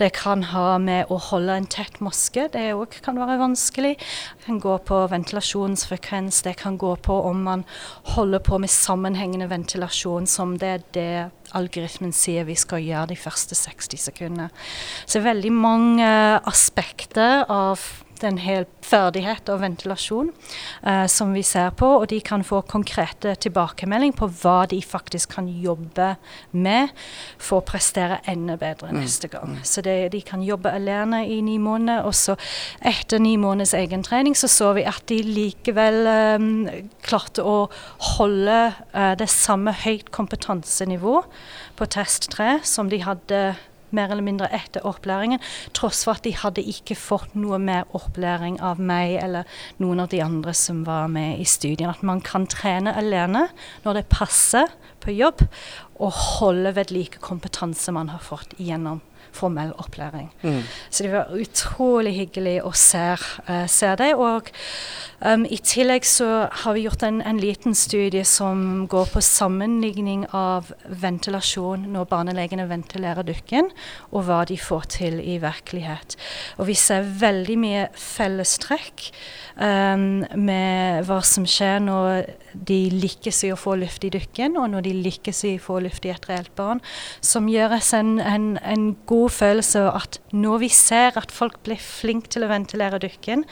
Det 0.00 0.10
kan 0.18 0.44
ha 0.52 0.76
med 0.82 1.12
å 1.12 1.20
holde 1.30 1.56
en 1.56 1.70
tett 1.72 2.00
maske. 2.04 2.48
Det 2.52 2.66
òg 2.76 3.00
kan 3.04 3.20
være 3.20 3.38
vanskelig. 3.40 3.94
Det 3.96 4.48
kan 4.50 4.60
gå 4.62 4.76
på 4.88 5.00
ventilasjonsfrekvens. 5.12 6.42
Det 6.46 6.56
kan 6.60 6.76
gå 6.80 6.92
på 7.06 7.20
om 7.30 7.42
man 7.48 7.64
holder 8.16 8.44
på 8.44 8.60
med 8.60 8.72
sammenhengende 8.72 9.48
ventilasjon, 9.50 10.28
som 10.28 10.56
det 10.60 10.74
er 10.76 10.86
det 10.96 11.10
algoritmen 11.56 12.10
sier 12.16 12.46
vi 12.48 12.56
skal 12.58 12.82
gjøre 12.82 13.12
de 13.12 13.18
første 13.18 13.56
60 13.56 14.02
sekundene. 14.08 14.48
Så 15.06 15.22
veldig 15.24 15.52
mange 15.54 16.08
aspekter 16.48 17.05
av 17.14 17.80
den 18.20 18.38
hel 18.40 18.64
ferdighet 18.84 19.48
og 19.52 19.60
ventilasjon 19.62 20.30
uh, 20.86 21.06
som 21.10 21.32
vi 21.36 21.42
ser 21.46 21.72
på, 21.76 21.88
og 22.00 22.08
de 22.12 22.20
kan 22.24 22.44
få 22.46 22.62
konkrete 22.68 23.34
tilbakemelding 23.42 24.14
på 24.16 24.28
hva 24.40 24.58
de 24.70 24.78
faktisk 24.84 25.34
kan 25.36 25.48
jobbe 25.50 26.14
med 26.56 26.92
for 27.36 27.60
å 27.60 27.66
prestere 27.66 28.20
enda 28.30 28.56
bedre 28.60 28.92
mm. 28.92 29.00
neste 29.02 29.30
gang. 29.32 29.58
Så 29.66 29.84
det, 29.84 29.96
de 30.14 30.22
kan 30.26 30.44
jobbe 30.44 30.72
alene 30.72 31.24
i 31.28 31.40
ni 31.44 31.58
måneder, 31.62 32.06
og 32.06 32.16
så 32.16 32.36
etter 32.80 33.22
ni 33.22 33.36
måneders 33.40 33.76
egentrening 33.76 34.36
så 34.38 34.50
så 34.50 34.72
vi 34.76 34.86
at 34.88 35.04
de 35.10 35.20
likevel 35.26 36.02
um, 36.40 36.50
klarte 37.04 37.44
å 37.44 37.66
holde 38.16 38.60
uh, 38.94 39.14
det 39.18 39.28
samme 39.32 39.74
høyt 39.84 40.12
kompetansenivå 40.14 41.20
på 41.76 41.88
test 41.92 42.30
3 42.36 42.60
som 42.66 42.90
de 42.92 43.02
hadde 43.04 43.40
mer 43.96 44.12
eller 44.12 44.26
mindre 44.26 44.50
etter 44.54 44.84
opplæringen, 44.86 45.42
tross 45.76 46.04
for 46.06 46.16
at 46.16 46.26
de 46.26 46.34
hadde 46.36 46.64
ikke 46.64 46.98
fått 46.98 47.34
noe 47.38 47.58
mer 47.62 47.88
opplæring 47.96 48.60
av 48.64 48.80
meg 48.82 49.16
eller 49.22 49.58
noen 49.82 50.04
av 50.04 50.12
de 50.12 50.22
andre 50.24 50.54
som 50.56 50.84
var 50.86 51.10
med 51.12 51.40
i 51.40 51.48
studien. 51.48 51.90
At 51.90 52.04
man 52.06 52.22
kan 52.24 52.46
trene 52.50 52.94
alene 52.96 53.48
når 53.86 54.00
det 54.00 54.08
passer 54.12 54.70
på 55.02 55.14
jobb, 55.16 55.44
og 55.96 56.12
holde 56.12 56.74
ved 56.76 56.92
like 56.92 57.20
kompetanse 57.24 57.92
man 57.94 58.10
har 58.12 58.20
fått 58.24 58.52
gjennom 58.60 59.00
formell 59.34 59.72
opplæring. 59.80 60.30
Mm. 60.42 60.62
Så 60.90 61.04
det 61.04 61.12
var 61.12 61.32
utrolig 61.34 62.14
hyggelig 62.16 62.56
å 62.64 62.72
se, 62.76 63.04
uh, 63.48 63.66
se 63.70 63.92
det. 64.00 64.12
Og 64.14 64.50
um, 65.20 65.46
i 65.46 65.58
tillegg 65.58 66.06
så 66.08 66.30
har 66.62 66.76
vi 66.76 66.86
gjort 66.86 67.04
en, 67.06 67.20
en, 67.22 67.40
liten 67.40 67.76
studie 67.76 68.24
som 68.24 68.86
går 68.90 69.10
på 69.12 69.22
sammenligning 69.24 70.26
av 70.36 70.72
ventilasjon 70.88 71.88
når 71.92 72.08
barnelegene 72.10 72.68
ventilerer 72.70 73.26
dukken, 73.26 73.70
og 74.12 74.26
hva 74.28 74.42
de 74.48 74.58
får 74.60 74.88
til 74.98 75.20
i 75.20 75.38
virkelighet. 75.42 76.16
Og 76.60 76.70
vi 76.70 76.78
ser 76.78 77.06
veldig 77.20 77.58
mye 77.60 77.86
fellestrekk 78.00 79.10
um, 79.60 80.24
med 80.34 81.06
hva 81.08 81.20
som 81.24 81.46
skjer 81.48 81.80
når 81.84 82.26
de 82.68 82.78
lykkes 82.92 83.42
i 83.46 83.52
å 83.54 83.58
få 83.60 83.76
luft 83.80 84.06
i 84.06 84.12
dukken, 84.14 84.56
og 84.60 84.70
når 84.72 84.86
de 84.86 84.94
lykkes 85.06 85.42
i 85.48 85.56
å 85.56 85.64
få 85.66 85.80
luft 85.84 86.06
i 86.06 86.12
et 86.14 86.28
reelt 86.30 86.52
barn, 86.58 86.80
som 87.20 87.50
gjøres 87.50 87.92
en, 87.98 88.16
en, 88.20 88.54
en 88.62 88.88
god 89.08 89.34
følelse 89.36 89.84
at 89.90 90.20
når 90.32 90.64
vi 90.64 90.70
ser 90.72 91.18
at 91.20 91.34
folk 91.34 91.60
blir 91.66 91.80
flinke 91.82 92.32
til 92.32 92.46
å 92.46 92.50
ventilere 92.52 93.02
dukken, 93.02 93.44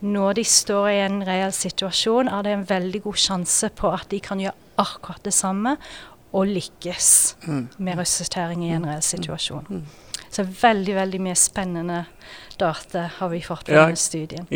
når 0.00 0.38
de 0.38 0.44
står 0.48 0.86
i 0.88 1.00
en 1.04 1.20
reell 1.28 1.52
situasjon, 1.52 2.30
er 2.32 2.44
det 2.46 2.54
en 2.56 2.68
veldig 2.68 3.02
god 3.04 3.20
sjanse 3.20 3.68
på 3.76 3.90
at 3.92 4.08
de 4.12 4.20
kan 4.24 4.40
gjøre 4.40 4.56
akkurat 4.80 5.20
det 5.26 5.34
samme 5.36 5.74
og 6.32 6.46
lykkes 6.48 7.10
mm. 7.44 7.64
med 7.84 7.98
resuscitering 8.00 8.64
i 8.64 8.72
en 8.76 8.86
reell 8.88 9.04
situasjon. 9.04 9.66
Mm. 9.68 9.84
Så 10.30 10.44
veldig, 10.46 10.94
veldig 10.94 11.20
mye 11.26 11.36
spennende 11.38 12.04
data 12.60 13.06
har 13.16 13.32
vi 13.32 13.40
fått 13.44 13.66
på 13.68 13.74
ja, 13.74 13.86
denne 13.88 14.00
studien. 14.00 14.46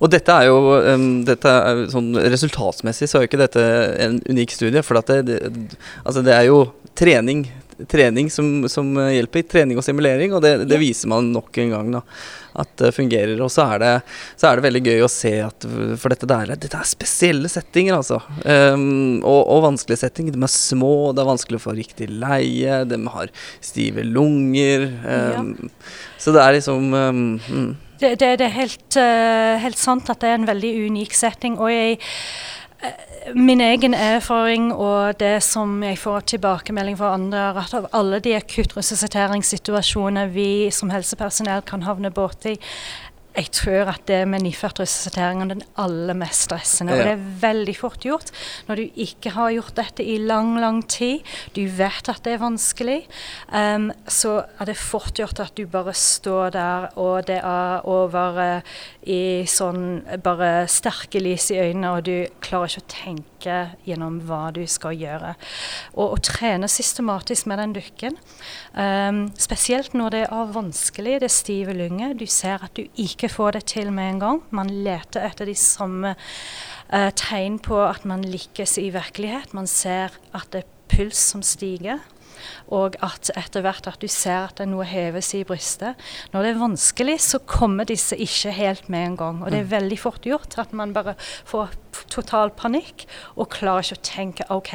Og 0.00 0.12
dette 0.12 0.36
er 0.36 0.48
jo 0.48 0.76
um, 0.86 1.08
dette 1.26 1.52
er, 1.52 1.82
sånn 1.92 2.12
Resultatsmessig 2.32 3.10
så 3.10 3.18
er 3.18 3.26
jo 3.26 3.30
ikke 3.32 3.42
dette 3.42 3.66
en 4.06 4.20
unik 4.30 4.54
studie. 4.54 4.84
For 4.86 5.02
det, 5.10 5.20
det, 5.28 5.40
altså 6.04 6.24
det 6.24 6.36
er 6.36 6.48
jo 6.50 6.64
trening 6.98 7.46
trening 7.90 8.30
som, 8.30 8.68
som, 8.70 8.94
hjelper. 9.12 9.46
Trening 9.52 9.80
og 9.80 9.86
simulering, 9.86 10.34
og 10.36 10.44
det, 10.44 10.54
det 10.70 10.80
viser 10.80 11.10
man 11.12 11.32
nok 11.34 11.58
en 11.62 11.76
gang. 11.76 11.92
da 11.98 12.06
at 12.58 12.72
det 12.80 12.92
fungerer. 12.96 13.40
Og 13.42 13.50
så 13.52 13.66
er 13.74 13.82
det, 13.82 13.92
så 14.40 14.48
er 14.48 14.58
det 14.58 14.66
veldig 14.66 14.82
gøy 14.84 15.04
å 15.04 15.10
se 15.10 15.32
at 15.44 15.66
For 16.00 16.12
dette 16.12 16.28
der, 16.28 16.54
dette 16.54 16.78
er 16.78 16.88
spesielle 16.88 17.50
settinger, 17.52 17.98
altså. 17.98 18.20
Um, 18.44 19.20
og, 19.20 19.40
og, 19.40 19.62
vanskelige 19.68 20.02
settinger. 20.04 20.36
De 20.36 20.42
er 20.42 20.52
små, 20.52 21.12
det 21.12 21.24
er 21.24 21.30
vanskelig 21.32 21.60
å 21.60 21.66
få 21.66 21.76
riktig 21.78 22.10
leie, 22.12 22.82
de 22.88 23.00
har 23.14 23.32
stive 23.64 24.04
lunger. 24.06 24.88
Um, 25.04 25.54
ja. 25.56 25.72
Så 26.20 26.34
det 26.34 26.44
er 26.44 26.58
liksom 26.58 26.92
um, 26.92 27.22
mm. 27.40 27.70
det, 28.02 28.14
det, 28.20 28.34
det, 28.42 28.48
er 28.48 28.56
helt, 28.56 28.88
uh, 28.98 29.60
helt 29.62 29.80
sant 29.80 30.12
at 30.12 30.22
det 30.22 30.32
er 30.32 30.40
en 30.40 30.50
veldig 30.50 30.74
unik 30.90 31.16
setting. 31.18 31.58
og 31.60 31.72
jeg 31.72 32.00
Min 33.34 33.60
egen 33.62 33.94
erfaring 33.94 34.72
og 34.74 35.20
det 35.20 35.36
som 35.46 35.76
jeg 35.86 35.98
får 36.02 36.24
tilbakemelding 36.32 36.96
fra 36.98 37.12
andre, 37.14 37.38
er 37.52 37.60
at 37.62 37.74
av 37.78 37.86
alle 37.94 38.18
de 38.24 38.34
akuttresusciteringssituasjoner 38.34 40.32
vi 40.34 40.70
som 40.74 40.90
helsepersonell 40.90 41.62
kan 41.68 41.86
havne 41.86 42.10
borti, 42.10 42.56
jeg 43.32 43.48
tror 43.56 43.90
at 43.94 44.04
det 44.08 44.20
med 44.28 44.44
nyfødt 44.44 44.82
resuscitering 44.82 45.40
er 45.42 45.50
den 45.54 45.64
aller 45.80 46.16
mest 46.18 46.46
stressende. 46.48 46.92
Og 46.92 47.00
det 47.06 47.14
er 47.14 47.24
veldig 47.42 47.74
fort 47.78 48.04
gjort 48.04 48.32
når 48.68 48.80
du 48.82 49.00
ikke 49.06 49.32
har 49.36 49.54
gjort 49.56 49.76
dette 49.78 50.04
i 50.04 50.18
lang, 50.20 50.54
lang 50.60 50.82
tid. 50.90 51.24
Du 51.56 51.62
vet 51.64 52.12
at 52.12 52.22
det 52.26 52.36
er 52.36 52.42
vanskelig. 52.42 53.00
Um, 53.48 53.90
så 54.04 54.42
er 54.60 54.68
det 54.68 54.76
fort 54.80 55.16
gjort 55.18 55.40
at 55.40 55.56
du 55.56 55.64
bare 55.70 55.94
står 55.96 56.52
der, 56.58 56.88
og 57.00 57.26
det 57.30 57.40
er 57.40 57.88
over 57.88 58.40
uh, 58.40 58.78
i 59.08 59.44
sånn 59.48 60.02
bare 60.22 60.68
sterke 60.70 61.22
lys 61.22 61.50
i 61.54 61.60
øynene, 61.62 61.96
og 61.96 62.06
du 62.08 62.16
klarer 62.44 62.72
ikke 62.72 62.84
å 62.84 62.92
tenke 62.92 63.31
gjennom 63.86 64.20
hva 64.28 64.50
du 64.54 64.62
skal 64.70 64.96
gjøre. 64.98 65.34
Og 65.96 66.14
å 66.14 66.20
trene 66.22 66.70
systematisk 66.70 67.48
med 67.50 67.60
den 67.62 67.74
dukken, 67.76 68.18
um, 68.76 69.24
spesielt 69.40 69.96
når 69.98 70.14
det 70.14 70.22
er 70.28 70.54
vanskelig, 70.54 71.18
det 71.22 71.28
er 71.28 71.34
stive 71.34 71.76
lunger, 71.76 72.14
du 72.14 72.26
ser 72.30 72.62
at 72.62 72.76
du 72.78 72.86
ikke 73.00 73.30
får 73.32 73.58
det 73.58 73.64
til 73.74 73.92
med 73.94 74.14
en 74.14 74.22
gang. 74.22 74.42
Man 74.50 74.72
leter 74.84 75.26
etter 75.26 75.50
de 75.50 75.56
samme 75.58 76.14
uh, 76.14 77.10
tegn 77.18 77.58
på 77.62 77.80
at 77.84 78.06
man 78.08 78.24
lykkes 78.26 78.78
i 78.82 78.90
virkelighet. 78.94 79.54
Man 79.56 79.70
ser 79.70 80.14
at 80.32 80.50
det 80.54 80.64
er 80.64 80.70
puls 80.92 81.20
som 81.32 81.44
stiger 81.46 82.02
og 82.72 82.96
at 83.04 83.30
etter 83.38 83.64
hvert 83.64 83.88
at 83.90 84.00
du 84.02 84.08
ser 84.10 84.48
at 84.48 84.58
det 84.58 84.66
er 84.66 84.72
noe 84.72 84.86
heves 84.88 85.32
i 85.38 85.42
brystet. 85.48 86.00
Når 86.32 86.44
det 86.44 86.52
er 86.52 86.62
vanskelig, 86.62 87.18
så 87.24 87.42
kommer 87.46 87.88
disse 87.88 88.16
ikke 88.18 88.54
helt 88.56 88.88
med 88.92 89.12
en 89.12 89.16
gang. 89.20 89.42
Og 89.42 89.50
det 89.50 89.62
er 89.62 89.68
mm. 89.68 89.74
veldig 89.76 90.00
fort 90.00 90.26
gjort 90.26 90.58
at 90.62 90.74
man 90.76 90.94
bare 90.96 91.16
får 91.20 91.74
total 92.12 92.52
panikk 92.56 93.06
og 93.36 93.50
klarer 93.52 93.84
ikke 93.84 94.00
å 94.00 94.06
tenke 94.06 94.48
OK, 94.52 94.72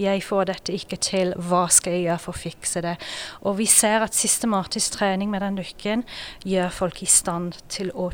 jeg 0.00 0.24
får 0.24 0.50
dette 0.52 0.74
ikke 0.74 1.00
til, 1.02 1.34
hva 1.36 1.66
skal 1.72 1.96
jeg 1.96 2.08
gjøre 2.08 2.24
for 2.24 2.36
å 2.36 2.42
fikse 2.46 2.84
det? 2.86 2.96
Og 3.44 3.58
vi 3.60 3.68
ser 3.70 4.06
at 4.06 4.16
systematisk 4.16 4.98
trening 4.98 5.30
med 5.32 5.44
den 5.44 5.58
lykken 5.60 6.06
gjør 6.46 6.74
folk 6.74 7.02
i 7.02 7.10
stand 7.10 7.58
til 7.72 7.92
å 7.94 8.10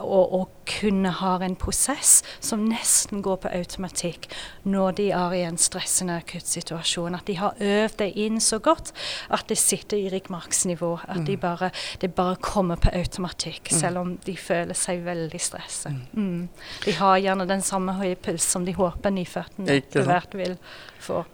og, 0.00 0.32
og, 0.32 0.48
kunne 0.70 1.10
ha 1.18 1.32
en 1.42 1.56
prosess 1.58 2.20
som 2.38 2.60
nesten 2.70 3.24
går 3.26 3.40
på 3.42 3.50
automatikk 3.50 4.28
når 4.62 4.92
de 5.00 5.06
er 5.16 5.32
i 5.34 5.40
en 5.42 5.58
stressende 5.58 6.20
akuttsituasjon. 6.20 7.16
At 7.18 7.26
de 7.26 7.34
har 7.40 7.58
øvd 7.58 7.96
det 7.98 8.12
inn 8.22 8.38
så 8.44 8.60
godt 8.62 8.92
at 9.34 9.48
det 9.50 9.58
sitter 9.58 9.98
i 9.98 10.12
ryggmargsnivå. 10.12 10.92
At 11.08 11.24
mm. 11.24 11.26
de 11.26 11.36
bare, 11.42 11.72
det 12.00 12.12
bare 12.14 12.38
kommer 12.38 12.78
på 12.78 12.92
automatikk, 12.94 13.66
mm. 13.66 13.80
selv 13.80 14.04
om 14.04 14.14
de 14.26 14.36
føler 14.38 14.78
seg 14.78 15.02
veldig 15.08 15.42
stresset. 15.42 15.98
Mm. 16.14 16.22
mm. 16.22 16.70
De 16.86 16.96
har 17.00 17.18
gjerne 17.26 17.50
den 17.50 17.66
samme 17.66 17.98
høye 17.98 18.14
puls 18.14 18.46
som 18.46 18.64
de 18.68 18.76
håper 18.78 19.14
nyfødtene 19.18 19.80
etter 19.80 20.06
hvert 20.06 20.38
vil 20.38 20.56
få. 21.02 21.24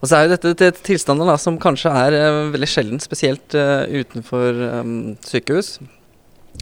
Og 0.00 0.08
så 0.08 0.16
er 0.16 0.26
jo 0.26 0.34
dette 0.34 0.56
til 0.56 0.82
tilstander 0.90 1.28
da, 1.28 1.36
som 1.40 1.60
kanskje 1.60 1.92
er 1.92 2.16
uh, 2.16 2.42
veldig 2.54 2.68
sjelden, 2.68 3.00
spesielt 3.02 3.56
uh, 3.56 3.84
utenfor 3.88 4.64
um, 4.80 4.92
sykehus. 5.24 5.78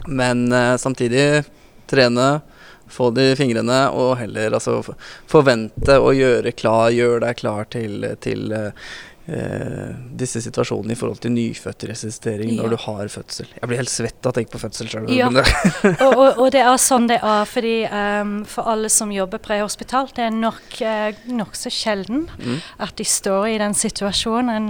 Men 0.07 0.47
uh, 0.53 0.77
samtidig 0.77 1.43
trene, 1.89 2.39
få 2.89 3.11
det 3.13 3.27
i 3.31 3.35
fingrene 3.37 3.83
og 3.93 4.15
heller 4.17 4.55
altså 4.57 4.79
forvente 5.29 5.99
å 6.01 6.09
gjøre 6.15 6.55
klar, 6.57 6.89
gjøre 6.89 7.21
deg 7.27 7.37
klar 7.37 7.67
til, 7.69 8.07
til 8.23 8.49
uh, 8.49 8.71
eh, 9.29 9.95
disse 10.19 10.41
situasjonene 10.43 10.95
i 10.95 10.99
forhold 10.99 11.21
til 11.23 11.33
nyfødtresistering 11.35 12.51
ja. 12.53 12.61
når 12.61 12.73
du 12.73 12.77
har 12.85 13.11
fødsel. 13.11 13.49
Jeg 13.55 13.69
blir 13.69 13.81
helt 13.81 13.91
svett 13.91 14.25
av 14.25 14.33
å 14.33 14.37
tenke 14.37 14.53
på 14.55 14.61
fødsel 14.61 14.89
sjøl. 14.91 15.09
Ja. 15.13 15.29
og, 16.07 16.13
og, 16.13 16.27
og, 16.27 16.47
det 16.55 16.63
er 16.63 16.79
sånn 16.81 17.07
det 17.09 17.19
er, 17.21 17.45
fordi 17.49 17.75
um, 17.87 18.33
for 18.49 18.69
alle 18.71 18.91
som 18.93 19.13
jobber 19.13 19.41
prehospitalt, 19.43 20.15
det 20.17 20.27
er 20.27 20.35
nok 20.35 20.79
uh, 20.83 21.21
nokså 21.29 21.71
sjelden 21.73 22.25
mm. 22.31 22.59
at 22.85 22.95
de 22.99 23.07
står 23.07 23.49
i 23.53 23.59
den 23.61 23.77
situasjonen, 23.77 24.49
en 24.49 24.69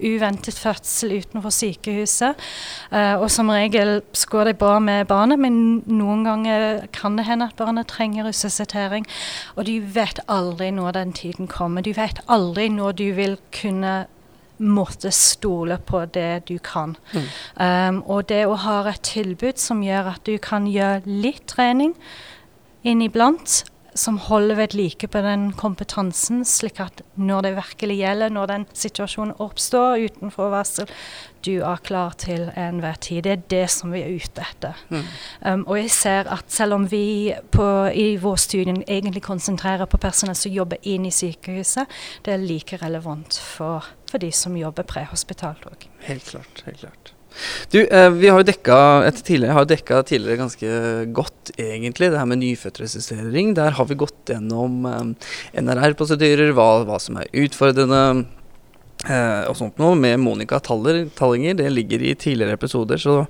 uventet 0.00 0.58
fødsel 0.60 1.16
utenfor 1.20 1.54
sykehuset. 1.54 2.46
Uh, 2.92 3.16
og 3.20 3.28
som 3.32 3.50
regel 3.52 4.00
går 4.30 4.52
det 4.52 4.56
bra 4.60 4.78
med 4.82 5.06
barnet, 5.10 5.40
men 5.42 5.82
noen 5.90 6.24
ganger 6.26 6.86
kan 6.96 7.18
det 7.18 7.26
hende 7.28 7.50
at 7.50 7.58
barnet 7.58 7.90
trenger 7.90 8.28
resuscitering. 8.28 9.06
Og 9.56 9.66
du 9.68 9.76
vet 9.80 10.20
aldri 10.30 10.70
når 10.74 10.96
den 10.98 11.14
tiden 11.16 11.50
kommer. 11.50 11.84
Du 11.84 11.92
vet 11.96 12.20
aldri 12.32 12.68
når 12.72 12.96
du 12.98 13.06
vil 13.16 13.36
kunne 13.54 13.95
måtte 14.58 15.10
stole 15.14 15.78
på 15.78 16.04
det 16.14 16.46
du 16.48 16.56
kan. 16.58 16.96
Mm. 17.12 17.28
Um, 17.60 18.02
og 18.06 18.28
det 18.30 18.44
å 18.46 18.58
ha 18.66 18.80
et 18.90 19.04
tilbud 19.06 19.60
som 19.60 19.84
gjør 19.84 20.12
at 20.14 20.26
du 20.28 20.36
kan 20.42 20.68
gjøre 20.70 21.04
litt 21.06 21.46
trening 21.52 21.94
inniblant, 22.86 23.64
som 23.96 24.18
holder 24.18 24.56
ved 24.56 24.74
like 24.76 25.08
på 25.08 25.20
den 25.24 25.50
kompetansen, 25.56 26.44
slik 26.44 26.80
at 26.84 27.00
når 27.16 27.46
det 27.46 27.52
virkelig 27.56 27.96
gjelder, 27.96 28.32
når 28.32 28.50
den 28.50 28.66
situasjonen 28.76 29.36
oppstår 29.42 30.04
utenfor 30.04 30.52
varsel, 30.52 30.90
du 31.46 31.60
er 31.62 31.82
klar 31.86 32.16
til 32.18 32.48
enhver 32.58 32.98
tid. 33.00 33.22
Det 33.24 33.32
er 33.32 33.44
det 33.50 33.64
som 33.70 33.92
vi 33.94 34.02
er 34.02 34.14
ute 34.18 34.42
etter. 34.42 34.78
Mm. 34.90 35.04
Um, 35.40 35.64
og 35.66 35.78
jeg 35.80 35.90
ser 35.94 36.30
at 36.32 36.50
selv 36.52 36.76
om 36.76 36.88
vi 36.90 37.32
på, 37.54 37.66
i 37.94 38.16
vår 38.20 38.40
studie 38.42 38.74
egentlig 38.86 39.22
konsentrerer 39.22 39.86
på 39.86 40.00
personer 40.02 40.36
som 40.36 40.52
jobber 40.52 40.82
inn 40.82 41.06
i 41.06 41.14
sykehuset, 41.14 41.86
det 42.26 42.34
er 42.34 42.44
like 42.44 42.80
relevant 42.82 43.38
for, 43.38 43.86
for 44.16 44.24
de 44.24 44.32
som 44.32 44.56
jobber 44.56 44.86
prehospitalt 44.88 45.68
òg. 45.68 45.86
Helt 46.08 46.24
klart. 46.24 46.64
helt 46.64 46.80
klart. 46.80 47.12
Du, 47.68 47.82
eh, 47.84 48.10
vi 48.16 48.30
har 48.32 48.40
jo 48.40 48.48
dekka 48.48 49.10
tidligere, 49.12 49.52
har 49.52 49.66
dekka 49.68 50.02
tidligere 50.08 50.40
ganske 50.40 51.12
godt, 51.12 51.52
egentlig, 51.58 52.08
det 52.10 52.18
her 52.18 52.24
med 52.24 52.40
nyfødtresistering. 52.40 53.54
Der 53.54 53.76
har 53.76 53.84
vi 53.84 53.94
gått 53.94 54.32
gjennom 54.32 54.86
eh, 54.88 55.60
NRR-prosedyrer, 55.60 56.54
hva, 56.56 56.86
hva 56.88 56.96
som 56.98 57.20
er 57.20 57.28
utfordrende. 57.34 58.24
Eh, 59.06 59.42
og 59.46 59.54
sånt 59.54 59.76
noe 59.78 59.94
med 59.98 60.18
Monica 60.18 60.58
Taller, 60.62 61.04
Tallinger. 61.14 61.54
Det 61.60 61.68
ligger 61.70 62.02
i 62.02 62.14
tidligere 62.18 62.56
episoder, 62.58 62.98
så 62.98 63.20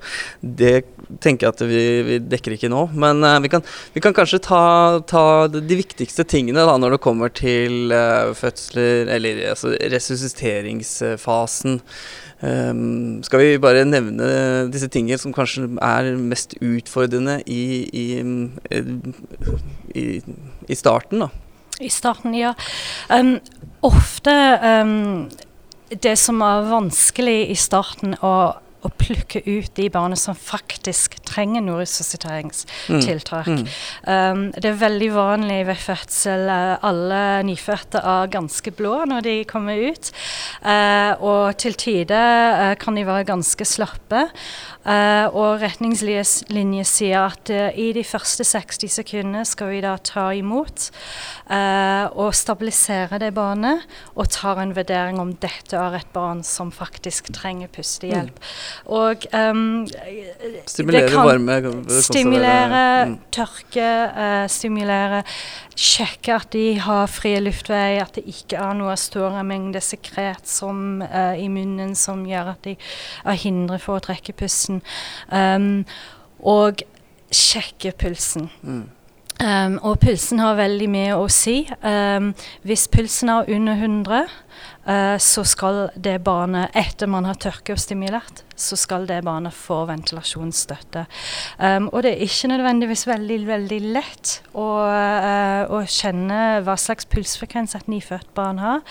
det 0.41 0.87
tenker 1.21 1.47
jeg 1.47 1.53
at 1.53 1.65
vi, 1.69 1.83
vi 2.07 2.19
dekker 2.25 2.57
ikke 2.57 2.71
nå. 2.73 2.87
Men 2.97 3.21
uh, 3.25 3.37
vi, 3.45 3.51
kan, 3.53 3.65
vi, 3.93 4.01
kan, 4.05 4.17
kanskje 4.17 4.41
ta, 4.47 4.63
ta 5.09 5.25
de, 5.53 5.61
viktigste 5.77 6.25
tingene 6.29 6.65
da, 6.65 6.79
når 6.81 6.97
det 6.97 7.03
kommer 7.05 7.33
til 7.33 7.93
uh, 7.93 8.33
fødsler, 8.37 9.13
eller 9.19 9.43
altså 9.53 9.75
resusciteringsfasen. 9.93 11.83
Um, 12.41 13.23
skal 13.25 13.41
vi 13.41 13.61
bare 13.61 13.87
nevne 13.89 14.27
disse 14.73 14.89
tingene 14.93 15.21
som 15.21 15.33
kanskje 15.37 15.71
er 15.81 16.13
mest 16.21 16.57
utfordrende 16.61 17.39
i, 17.49 17.65
i, 17.93 18.07
i, 19.97 20.07
i 20.69 20.77
starten, 20.77 21.25
da? 21.25 21.33
I 21.81 21.93
starten, 21.93 22.33
ja. 22.37 22.55
Um, 23.13 23.37
ofte 23.85 24.33
um, 24.65 25.27
Det 25.89 26.17
som 26.19 26.39
var 26.43 26.67
vanskelig 26.67 27.51
i 27.51 27.57
starten, 27.59 28.17
å 28.19 28.57
å 28.87 28.93
plukke 28.95 29.43
ut 29.47 29.73
de 29.77 29.89
barna 29.93 30.17
som 30.19 30.37
faktisk 30.39 31.19
trenger 31.27 31.65
noe 31.65 31.83
resusciteringstiltak. 31.83 33.51
Mm. 33.51 33.65
Um, 34.07 34.43
det 34.55 34.71
er 34.71 34.81
veldig 34.81 35.11
vanlig 35.15 35.61
ved 35.69 35.81
fødsel 35.83 36.47
uh, 36.51 36.77
alle 36.87 37.21
nyfødte 37.47 38.03
er 38.03 38.33
ganske 38.33 38.73
blå 38.77 39.03
når 39.11 39.27
de 39.27 39.37
kommer 39.49 39.81
ut. 39.91 40.13
Uh, 40.63 41.13
og 41.21 41.59
til 41.63 41.77
tider 41.79 42.61
uh, 42.61 42.73
kan 42.81 42.99
de 42.99 43.07
være 43.07 43.29
ganske 43.29 43.67
slappe. 43.69 44.27
Uh, 44.87 45.27
og 45.35 45.63
retningslinjer 45.65 46.87
sier 46.87 47.27
at 47.27 47.51
i 47.51 47.89
de 47.97 48.05
første 48.07 48.45
60 48.47 48.93
sekundene 49.01 49.43
skal 49.49 49.73
vi 49.73 49.81
da 49.83 49.97
ta 49.99 50.29
imot 50.37 50.91
og 51.47 52.35
stabilisere 52.35 53.19
det 53.23 53.33
barnet, 53.35 53.85
og 54.19 54.29
ta 54.35 54.55
en 54.61 54.75
vurdering 54.77 55.19
om 55.23 55.33
dette 55.43 55.79
er 55.79 55.97
et 55.99 56.11
barn 56.15 56.43
som 56.47 56.73
faktisk 56.75 57.31
trenger 57.37 57.71
pustehjelp. 57.73 58.39
Mm. 58.39 58.76
Og 58.87 59.27
um, 59.33 59.87
Stimulere 60.67 61.13
varme? 61.17 61.61
Stimulere, 62.03 62.83
mm. 63.09 63.19
tørke, 63.35 63.91
stimulere 64.53 65.23
sjekke 65.77 66.35
at 66.41 66.51
de 66.55 66.65
har 66.81 67.07
frie 67.13 67.39
luftveier, 67.43 68.03
at 68.07 68.17
det 68.17 68.25
ikke 68.31 68.59
er 68.61 68.77
noe 68.79 68.97
store 69.01 69.45
mengder 69.47 69.85
sekret 69.85 70.49
som, 70.49 71.03
uh, 71.05 71.37
i 71.37 71.49
munnen 71.53 71.95
som 71.99 72.25
gjør 72.27 72.55
at 72.55 72.65
de 72.65 72.77
er 73.25 73.41
hindre 73.45 73.79
for 73.83 74.01
å 74.01 74.07
trekke 74.09 74.35
pusten. 74.37 74.83
Um, 75.29 75.85
og 76.41 76.83
sjekke 77.33 77.93
pulsen. 77.99 78.51
Mm. 78.63 78.85
Um, 79.37 79.79
og 79.85 79.99
pulsen 80.01 80.41
har 80.41 80.57
veldig 80.57 80.87
mye 80.89 81.17
å 81.19 81.27
si. 81.29 81.59
Um, 81.85 82.33
hvis 82.65 82.87
pulsen 82.89 83.29
er 83.33 83.51
under 83.53 83.77
100, 83.77 84.23
uh, 84.25 84.46
så 85.21 85.43
skal 85.43 85.89
det 85.99 86.21
barnet, 86.23 86.71
etter 86.79 87.11
man 87.11 87.27
har 87.27 87.39
tørke 87.43 87.75
og 87.75 87.81
stimulert, 87.83 88.45
så 88.57 88.77
skal 88.77 89.05
det 89.09 89.21
barnet 89.27 89.55
få 89.55 89.83
ventilasjonsstøtte. 89.91 91.05
Um, 91.61 91.89
og 91.93 92.03
det 92.05 92.15
er 92.15 92.25
ikke 92.25 92.51
nødvendigvis 92.51 93.05
veldig, 93.09 93.39
veldig 93.49 93.81
lett 93.93 94.33
å, 94.57 94.67
uh, 94.89 95.69
å 95.69 95.83
kjenne 95.91 96.41
hva 96.65 96.77
slags 96.81 97.09
pulsfrekvens 97.13 97.77
et 97.77 97.91
nyfødt 97.93 98.33
barn 98.37 98.61
har. 98.63 98.83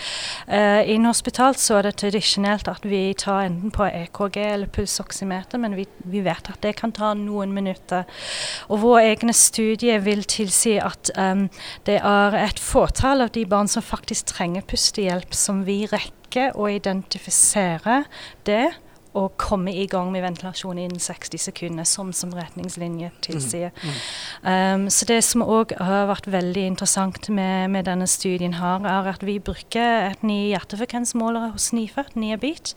Uh, 0.45 0.85
Innen 0.85 1.13
så 1.15 1.79
er 1.79 1.87
det 1.87 1.95
tradisjonelt 2.01 2.69
at 2.69 2.85
vi 2.85 3.01
tar 3.17 3.47
enten 3.47 3.73
på 3.73 3.87
EKG 3.87 4.39
eller 4.43 4.71
pulsoksymeter, 4.73 5.61
men 5.61 5.77
vi, 5.77 5.87
vi, 6.05 6.21
vet 6.25 6.51
at 6.51 6.61
det 6.61 6.75
kan 6.77 6.93
ta 6.95 7.13
noen 7.17 7.53
minutter. 7.55 8.05
Og 8.69 8.83
vår 8.83 9.01
egne 9.01 9.33
studie 9.35 9.97
vil 10.05 10.23
tilsi 10.29 10.77
at 10.81 11.09
um, 11.17 11.47
det 11.89 11.97
er 12.01 12.37
et 12.37 12.61
fåtall 12.61 13.25
av 13.25 13.33
de 13.33 13.45
barn 13.49 13.69
som 13.71 13.85
faktisk 13.85 14.35
trenger 14.35 14.65
pustehjelp, 14.69 15.33
som 15.33 15.54
vi 15.63 15.85
rekker 15.87 16.57
å 16.59 16.67
identifisere 16.73 18.03
det 18.47 18.73
å 19.15 19.29
komme 19.39 19.73
i 19.73 19.85
gang 19.89 20.11
med 20.13 20.25
ventilasjon 20.25 20.79
innen 20.81 21.01
60 21.01 21.41
sekunder, 21.47 21.87
som 21.87 22.11
som 22.15 22.33
retningslinje 22.35 23.11
tilsier. 23.25 23.71
Mm. 23.81 23.95
Mm. 24.43 24.83
Um, 24.83 24.89
så 24.93 25.07
det 25.09 25.21
som 25.25 25.43
òg 25.45 25.73
har 25.79 26.09
vært 26.09 26.27
veldig 26.31 26.65
interessant 26.71 27.29
med, 27.33 27.71
med, 27.73 27.87
denne 27.87 28.07
studien, 28.09 28.57
her, 28.59 28.83
er 28.85 29.09
at 29.11 29.23
vi 29.25 29.37
bruker 29.39 30.09
et 30.11 30.23
ny 30.25 30.51
hjertefrekvensmåler 30.51 31.53
hos 31.55 31.71
nyfødt, 31.75 32.15
Niabit, 32.19 32.73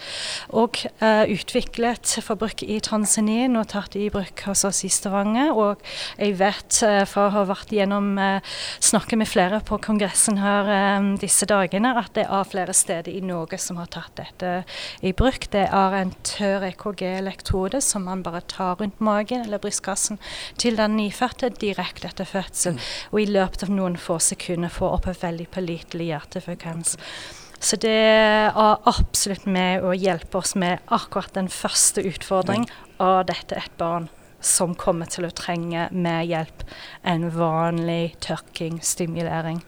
og 0.49 0.79
uh, 1.03 1.25
utviklet 1.29 2.19
for 2.25 2.39
bruk 2.41 2.63
i 2.63 2.79
Tanzania, 2.85 3.49
og 3.59 3.71
tatt 3.73 3.97
i 3.99 4.09
bruk 4.13 4.45
hos 4.47 4.65
oss 4.69 4.85
i 4.87 4.93
Stavanger. 4.93 5.53
Og 5.55 5.83
jeg 6.19 6.39
vet, 6.41 6.81
uh, 6.87 7.03
for 7.09 7.29
å 7.29 7.35
ha 7.37 7.45
vært 7.51 7.75
gjennom 7.75 8.15
uh, 8.21 8.57
snakke 8.79 9.19
med 9.19 9.31
flere 9.31 9.61
på 9.67 9.81
kongressen 9.85 10.41
her 10.43 10.71
um, 10.99 11.13
disse 11.21 11.49
dagene, 11.49 11.95
at 11.99 12.15
det 12.19 12.27
er 12.29 12.49
flere 12.49 12.75
steder 12.77 13.13
i 13.13 13.23
Norge 13.25 13.59
som 13.63 13.79
har 13.81 13.91
tatt 13.93 14.15
dette 14.19 14.55
i 15.03 15.15
bruk. 15.17 15.49
Det 15.53 15.67
er 15.67 15.99
en 15.99 16.15
tørr 16.29 16.67
EKG-elektrode 16.69 17.81
som 17.85 18.07
man 18.09 18.23
bare 18.27 18.45
tar 18.51 18.79
rundt 18.81 19.01
magen 19.05 19.45
eller 19.47 19.61
brystkassen 19.63 20.21
til 20.61 20.79
den 20.79 20.97
nyfødte 20.99 21.51
direkte 21.61 22.11
etter 22.11 22.29
fødsel, 22.29 22.77
mm. 22.77 22.87
og 23.13 23.21
i 23.23 23.29
løpet 23.31 23.67
av 23.67 23.75
noen 23.75 23.99
få 24.01 24.21
sekunder 24.23 24.73
får 24.73 24.97
opp 24.99 25.11
en 25.11 25.21
veldig 25.23 25.49
pålitelig 25.57 26.11
hjertefrekvens. 26.13 26.97
Så 27.59 27.77
det 27.83 27.91
er 27.91 28.55
absolutt 28.87 29.49
med 29.51 29.83
å 29.83 29.97
hjelpe 29.97 30.39
oss 30.39 30.55
med 30.55 30.79
akkurat 30.95 31.35
den 31.35 31.51
første 31.51 32.05
utfordringen 32.07 32.71
av 33.03 33.25
dette 33.31 33.59
et 33.59 33.75
barn 33.81 34.07
som 34.41 34.77
kommer 34.79 35.11
til 35.11 35.27
å 35.27 35.35
trenge 35.35 35.89
mer 35.91 36.23
hjelp 36.23 36.63
enn 37.03 37.27
vanlig 37.35 38.15
tørking, 38.23 38.79
stimulering. 38.87 39.59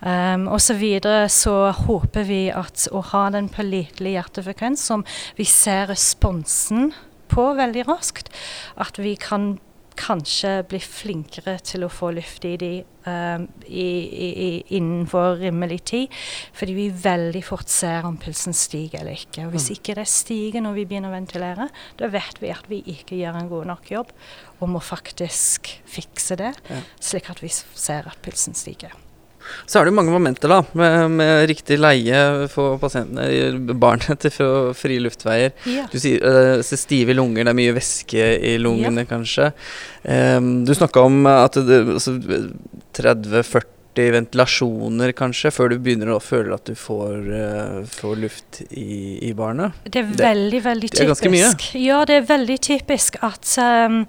Um, 0.00 0.46
og 0.48 0.60
så 0.64 0.76
videre 0.80 1.28
så 1.32 1.72
håper 1.76 2.24
vi 2.28 2.42
at 2.54 2.86
å 2.88 3.02
ha 3.12 3.26
den 3.34 3.50
pålitelige 3.52 4.16
hjertefrekvens 4.16 4.84
som 4.92 5.04
vi 5.36 5.44
ser 5.48 5.90
responsen 5.92 6.94
på 7.30 7.50
veldig 7.58 7.84
raskt, 7.88 8.32
at 8.80 8.98
vi 8.98 9.14
kan 9.20 9.58
kanskje 10.00 10.62
bli 10.70 10.78
flinkere 10.80 11.58
til 11.66 11.84
å 11.84 11.90
få 11.92 12.12
luft 12.16 12.46
i 12.48 12.54
de 12.60 12.70
um, 13.04 13.46
i, 13.66 13.84
i, 13.84 14.48
innenfor 14.78 15.36
rimelig 15.42 15.80
tid. 15.90 16.16
Fordi 16.56 16.76
vi 16.76 16.86
veldig 17.04 17.42
fort 17.44 17.68
ser 17.68 18.08
om 18.08 18.16
pulsen 18.20 18.56
stiger 18.56 19.02
eller 19.02 19.18
ikke. 19.20 19.44
Og 19.46 19.54
hvis 19.56 19.68
mm. 19.70 19.74
ikke 19.76 19.98
det 20.00 20.06
stiger 20.08 20.64
når 20.64 20.78
vi 20.78 20.86
begynner 20.88 21.12
å 21.12 21.18
ventilere, 21.18 21.68
da 22.00 22.10
vet 22.12 22.40
vi 22.42 22.54
at 22.54 22.72
vi 22.72 22.80
ikke 22.94 23.20
gjør 23.20 23.42
en 23.42 23.52
god 23.52 23.70
nok 23.74 23.92
jobb 23.92 24.16
og 24.60 24.72
må 24.72 24.82
faktisk 24.84 25.70
fikse 25.88 26.40
det, 26.40 26.54
ja. 26.70 26.82
slik 27.00 27.30
at 27.32 27.44
vi 27.44 27.52
ser 27.52 28.08
at 28.08 28.20
pulsen 28.24 28.56
stiger. 28.56 28.96
Så 29.66 29.80
er 29.80 29.88
det 29.88 29.94
mange 29.96 30.12
momenter 30.14 30.52
da, 30.52 30.60
med, 30.76 31.16
med 31.20 31.46
riktig 31.50 31.78
leie 31.80 32.48
for 32.52 32.78
pasientene, 32.82 33.74
barnet 33.80 34.22
til 34.24 34.70
frie 34.76 35.02
luftveier. 35.02 35.54
Ja. 35.70 35.88
Du 35.90 35.98
sier 36.02 36.22
uh, 36.22 36.62
stive 36.62 37.16
lunger, 37.16 37.44
det 37.44 37.54
er 37.54 37.60
mye 37.60 37.76
væske 37.76 38.30
i 38.52 38.54
lungene 38.62 39.04
ja. 39.04 39.10
kanskje. 39.10 39.50
Um, 40.04 40.52
du 40.68 40.74
snakka 40.76 41.04
om 41.08 41.22
at 41.30 41.58
altså, 41.60 42.16
30-40 42.96 43.79
ventilasjoner, 44.14 45.12
kanskje, 45.16 45.50
før 45.54 45.72
du 45.72 45.76
begynner 45.82 46.12
å 46.14 46.20
føle 46.22 46.54
at 46.56 46.68
du 46.68 46.76
får, 46.78 47.16
uh, 47.28 47.78
får 47.90 48.16
luft 48.22 48.60
i, 48.68 49.18
i, 49.28 49.32
barnet? 49.36 49.76
Det 49.84 50.02
er 50.02 50.08
veldig, 50.10 50.60
veldig 50.64 50.90
typisk. 50.90 50.98
Det 50.98 51.04
er 51.04 51.10
ganske 51.12 51.32
mye? 51.34 51.50
Ja, 51.80 52.00
det 52.08 52.16
er 52.20 52.26
veldig 52.28 52.56
typisk 52.64 53.18
at, 53.26 53.46
um, 53.60 54.00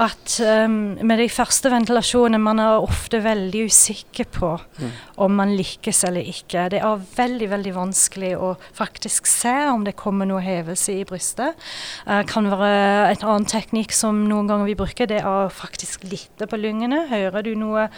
at 0.00 0.36
um, 0.44 0.76
med 1.06 1.22
de 1.22 1.28
første 1.32 1.72
ventilasjonene 1.72 2.40
man 2.42 2.62
er 2.62 2.84
ofte 2.84 3.22
veldig 3.24 3.64
usikker 3.70 4.28
på 4.34 4.52
mm. 4.60 4.92
om 5.26 5.36
man 5.40 5.54
lykkes 5.58 6.04
eller 6.10 6.28
ikke. 6.34 6.68
Det 6.74 6.82
er 6.84 7.04
veldig, 7.16 7.50
veldig 7.54 7.74
vanskelig 7.76 8.34
å 8.38 8.52
faktisk 8.76 9.28
se 9.30 9.56
om 9.70 9.84
det 9.86 9.96
kommer 9.98 10.28
noe 10.28 10.42
hevelse 10.44 10.94
i 11.00 11.06
brystet. 11.08 11.58
Uh, 12.06 12.22
kan 12.28 12.50
være 12.52 13.10
et 13.10 13.26
annet 13.26 13.50
teknikk 13.50 13.94
som 13.96 14.24
noen 14.28 14.50
ganger 14.50 14.70
vi 14.70 14.78
bruker, 14.78 15.10
det 15.10 15.22
er 15.22 15.28
å 15.30 15.50
faktisk 15.52 16.04
lytte 16.10 16.48
på 16.50 16.58
lungene. 16.60 17.04
Hører 17.10 17.44
du 17.46 17.54
noe, 17.58 17.88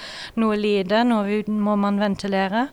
noe 0.40 0.58
lyder? 0.58 1.04
Noe 1.48 1.64
må 1.68 1.76
man 1.80 2.00
ventilere. 2.02 2.66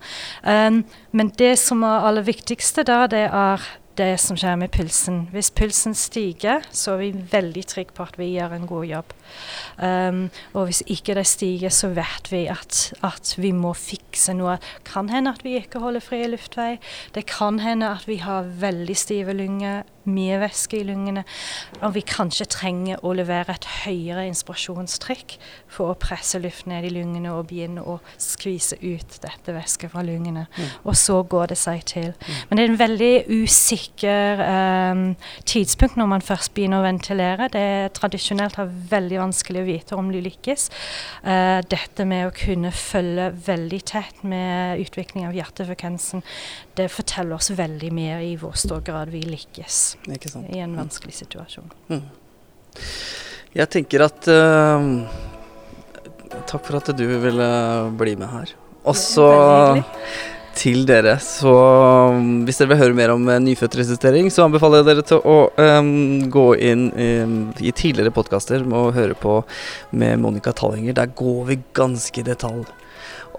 Um, 0.43 0.84
men 1.12 1.32
det 1.39 1.56
som 1.62 1.84
er 1.88 2.08
aller 2.10 2.28
viktigste 2.28 2.86
da, 2.88 3.06
det 3.12 3.26
er 3.28 3.69
det 4.00 4.13
som 4.22 4.38
skjer 4.39 4.60
med 4.60 4.72
pulsen. 4.72 5.26
Hvis 5.34 5.52
pulsen 5.52 5.95
stiger, 5.98 6.63
så 6.72 6.95
er 6.95 7.04
vi 7.04 7.28
veldig 7.34 7.65
trygge 7.67 7.95
på 7.95 8.06
at 8.08 8.19
vi 8.19 8.34
gjør 8.36 8.56
en 8.56 8.67
god 8.69 8.86
jobb. 8.88 9.15
Um, 9.77 10.25
og 10.53 10.69
hvis 10.69 10.81
ikke 10.87 11.15
det 11.17 11.25
stiger, 11.27 11.73
så 11.73 11.91
vet 11.95 12.31
vi 12.31 12.45
at, 12.51 12.81
at, 13.05 13.33
vi 13.37 13.51
må 13.55 13.73
fikse 13.77 14.33
noe. 14.37 14.57
Kan 14.87 15.09
hende 15.13 15.33
at 15.35 15.45
vi 15.45 15.57
ikke 15.59 15.81
holder 15.83 16.03
fri 16.03 16.23
luftvei. 16.27 16.73
Det 17.15 17.25
kan 17.29 17.61
hende 17.63 17.93
at 17.93 18.07
vi 18.09 18.19
har 18.23 18.49
veldig 18.59 18.97
stive 18.97 19.35
lunger 19.37 19.83
mye 20.09 20.39
væske 20.41 20.79
i 20.79 20.85
lungene, 20.87 21.23
og 21.81 21.93
vi 21.95 22.03
kanskje 22.07 22.47
trenger 22.49 23.03
å 23.05 23.13
levere 23.17 23.55
et 23.55 23.67
høyere 23.83 24.25
inspirasjonstrykk 24.29 25.35
for 25.71 25.91
å 25.91 25.97
presse 25.99 26.39
luft 26.41 26.67
ned 26.69 26.87
i 26.87 26.93
lungene 26.93 27.33
og 27.35 27.49
begynne 27.49 27.83
å 27.83 27.99
skvise 28.21 28.79
ut 28.81 29.19
dette 29.23 29.55
væsket 29.55 29.93
fra 29.93 30.03
lungene. 30.05 30.47
Mm. 30.55 30.69
Og 30.83 30.97
så 30.99 31.19
går 31.29 31.53
det 31.53 31.59
seg 31.61 31.83
til. 31.89 32.11
Mm. 32.13 32.39
Men 32.49 32.57
det 32.57 32.63
er 32.63 32.71
en 32.71 32.81
veldig 32.83 33.13
usikker 33.43 34.43
um, 34.45 35.03
tidspunkt 35.49 35.99
når 35.99 36.11
man 36.15 36.25
først 36.25 36.53
begynner 36.55 36.81
å 36.81 36.87
ventilere. 36.87 37.49
Det 37.53 37.65
er 37.75 37.93
tradisjonelt 37.95 38.59
har 38.59 38.71
veldig 38.91 39.18
vanskelig 39.19 39.63
å 39.63 39.67
vite 39.67 39.97
om 39.99 40.12
du 40.13 40.19
lykkes. 40.23 40.69
Uh, 41.23 41.60
dette 41.69 42.08
med 42.10 42.27
å 42.29 42.36
kunne 42.36 42.71
følge 42.75 43.29
veldig 43.45 43.82
tett 43.91 44.23
med 44.27 44.82
utvikling 44.84 45.27
av 45.29 45.38
hjertefrekvensen, 45.38 46.23
det 46.79 46.89
forteller 46.93 47.38
oss 47.39 47.51
veldig 47.55 47.91
mye 47.95 48.19
i 48.32 48.36
hvor 48.39 48.58
stor 48.60 48.84
grad 48.86 49.12
vi 49.13 49.23
lykkes 49.27 49.82
i 50.10 50.62
en 50.63 50.77
vanskelig 50.79 51.19
situasjon. 51.21 51.71
Mm. 51.91 52.05
Jeg 53.58 53.71
tenker 53.73 54.05
at 54.05 54.29
uh, 54.29 54.86
Takk 56.49 56.62
for 56.62 56.77
at 56.77 56.91
du 56.93 57.05
ville 57.10 57.45
bli 57.97 58.13
med 58.19 58.29
her. 58.29 58.51
Og 58.86 58.95
så 58.97 59.25
til 60.60 60.84
dere, 60.88 61.15
så 61.24 61.54
um, 62.15 62.41
hvis 62.48 62.60
dere 62.60 62.74
vil 62.74 62.82
høre 62.82 62.98
mer 62.98 63.13
om 63.13 63.28
uh, 63.30 63.38
nyfødtresistering, 63.43 64.28
så 64.34 64.45
anbefaler 64.48 64.82
jeg 64.82 64.89
dere 64.89 65.06
til 65.08 65.24
å 65.24 65.38
um, 65.56 65.93
gå 66.32 66.48
inn 66.72 66.89
um, 66.91 67.38
i 67.63 67.72
tidligere 67.72 68.13
podkaster 68.15 68.65
og 68.67 68.93
høre 68.98 69.15
på 69.19 69.39
med 69.95 70.19
Monica 70.19 70.54
Tallinger. 70.56 70.98
Der 71.00 71.15
går 71.15 71.41
vi 71.52 71.62
ganske 71.80 72.22
i 72.22 72.28
detalj 72.28 72.67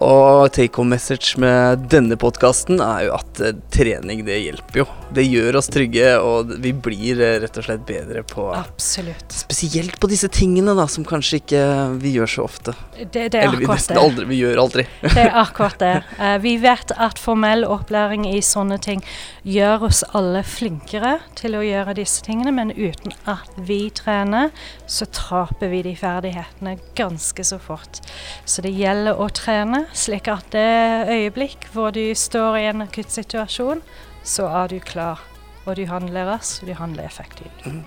og 0.01 0.49
take 0.55 0.79
home 0.79 0.95
message 0.95 1.37
med 1.41 1.83
denne 1.91 2.17
podkasten 2.19 2.81
er 2.81 3.05
jo 3.05 3.13
at 3.19 3.41
uh, 3.43 3.51
trening, 3.73 4.23
det 4.25 4.39
hjelper 4.41 4.81
jo. 4.81 4.85
Det 5.13 5.25
gjør 5.27 5.59
oss 5.59 5.67
trygge, 5.69 6.15
og 6.23 6.53
vi 6.63 6.71
blir 6.73 7.21
uh, 7.21 7.35
rett 7.43 7.59
og 7.61 7.67
slett 7.67 7.83
bedre 7.85 8.23
på 8.25 8.47
Absolutt. 8.55 9.35
Spesielt 9.43 9.99
på 10.01 10.09
disse 10.09 10.29
tingene 10.33 10.73
da, 10.77 10.87
som 10.89 11.05
kanskje 11.07 11.41
ikke 11.43 11.65
vi 12.01 12.15
gjør 12.15 12.33
så 12.33 12.45
ofte. 12.47 12.73
Det, 12.97 13.27
det 13.33 13.43
er 13.43 13.45
Eller 13.45 13.61
vi 13.61 13.69
nesten 13.69 13.97
det. 13.99 14.05
aldri. 14.07 14.25
Vi 14.31 14.39
gjør 14.41 14.63
aldri. 14.63 14.87
det 15.05 15.25
er 15.27 15.37
akkurat 15.43 15.77
det. 15.83 15.93
Uh, 16.17 16.37
vi 16.41 16.55
vet 16.63 16.95
at 16.97 17.21
formell 17.21 17.67
opplæring 17.69 18.25
i 18.31 18.41
sånne 18.45 18.79
ting 18.81 19.05
gjør 19.45 19.85
oss 19.91 20.01
alle 20.17 20.41
flinkere 20.47 21.19
til 21.37 21.59
å 21.59 21.63
gjøre 21.65 21.95
disse 22.01 22.25
tingene, 22.25 22.55
men 22.57 22.73
uten 22.73 23.13
at 23.29 23.53
vi 23.69 23.83
trener, 23.93 24.49
så 24.89 25.05
taper 25.13 25.69
vi 25.75 25.85
de 25.85 25.95
ferdighetene 25.99 26.77
ganske 26.97 27.45
så 27.45 27.61
fort. 27.61 28.01
Så 28.49 28.65
det 28.65 28.73
gjelder 28.73 29.21
å 29.21 29.29
trene 29.29 29.85
slik 29.93 30.29
at 30.31 30.47
det 30.53 31.09
øyeblikk 31.11 31.67
hvor 31.73 31.91
du 31.95 32.03
står 32.15 32.57
i 32.59 32.67
en 32.69 32.85
akutt 32.85 33.11
situasjon, 33.11 33.83
så 34.23 34.47
er 34.63 34.71
du 34.73 34.79
klar. 34.79 35.21
Og 35.65 35.75
du 35.77 35.85
handler 35.85 36.25
raskt, 36.25 36.63
og 36.63 36.71
du 36.71 36.73
handler 36.73 37.05
effektivt. 37.05 37.65
Mm. 37.65 37.83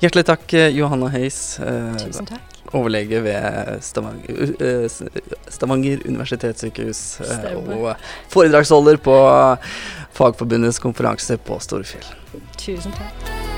Hjertelig 0.00 0.24
takk, 0.28 0.54
eh, 0.54 0.70
Johanna 0.76 1.08
Heis. 1.12 1.58
Eh, 1.60 1.96
Tusen 2.00 2.26
takk. 2.26 2.50
Overlege 2.74 3.20
ved 3.22 3.82
Stavanger, 3.84 4.54
uh, 4.58 4.88
Stavanger 5.48 6.00
universitetssykehus. 6.08 7.20
Uh, 7.20 7.76
og 7.76 7.96
foredragsholder 8.32 8.98
på 9.04 9.16
Fagforbundets 10.16 10.82
konferanse 10.82 11.38
på 11.38 11.60
Storefjell. 11.62 12.08
Tusen 12.58 12.96
takk. 12.96 13.53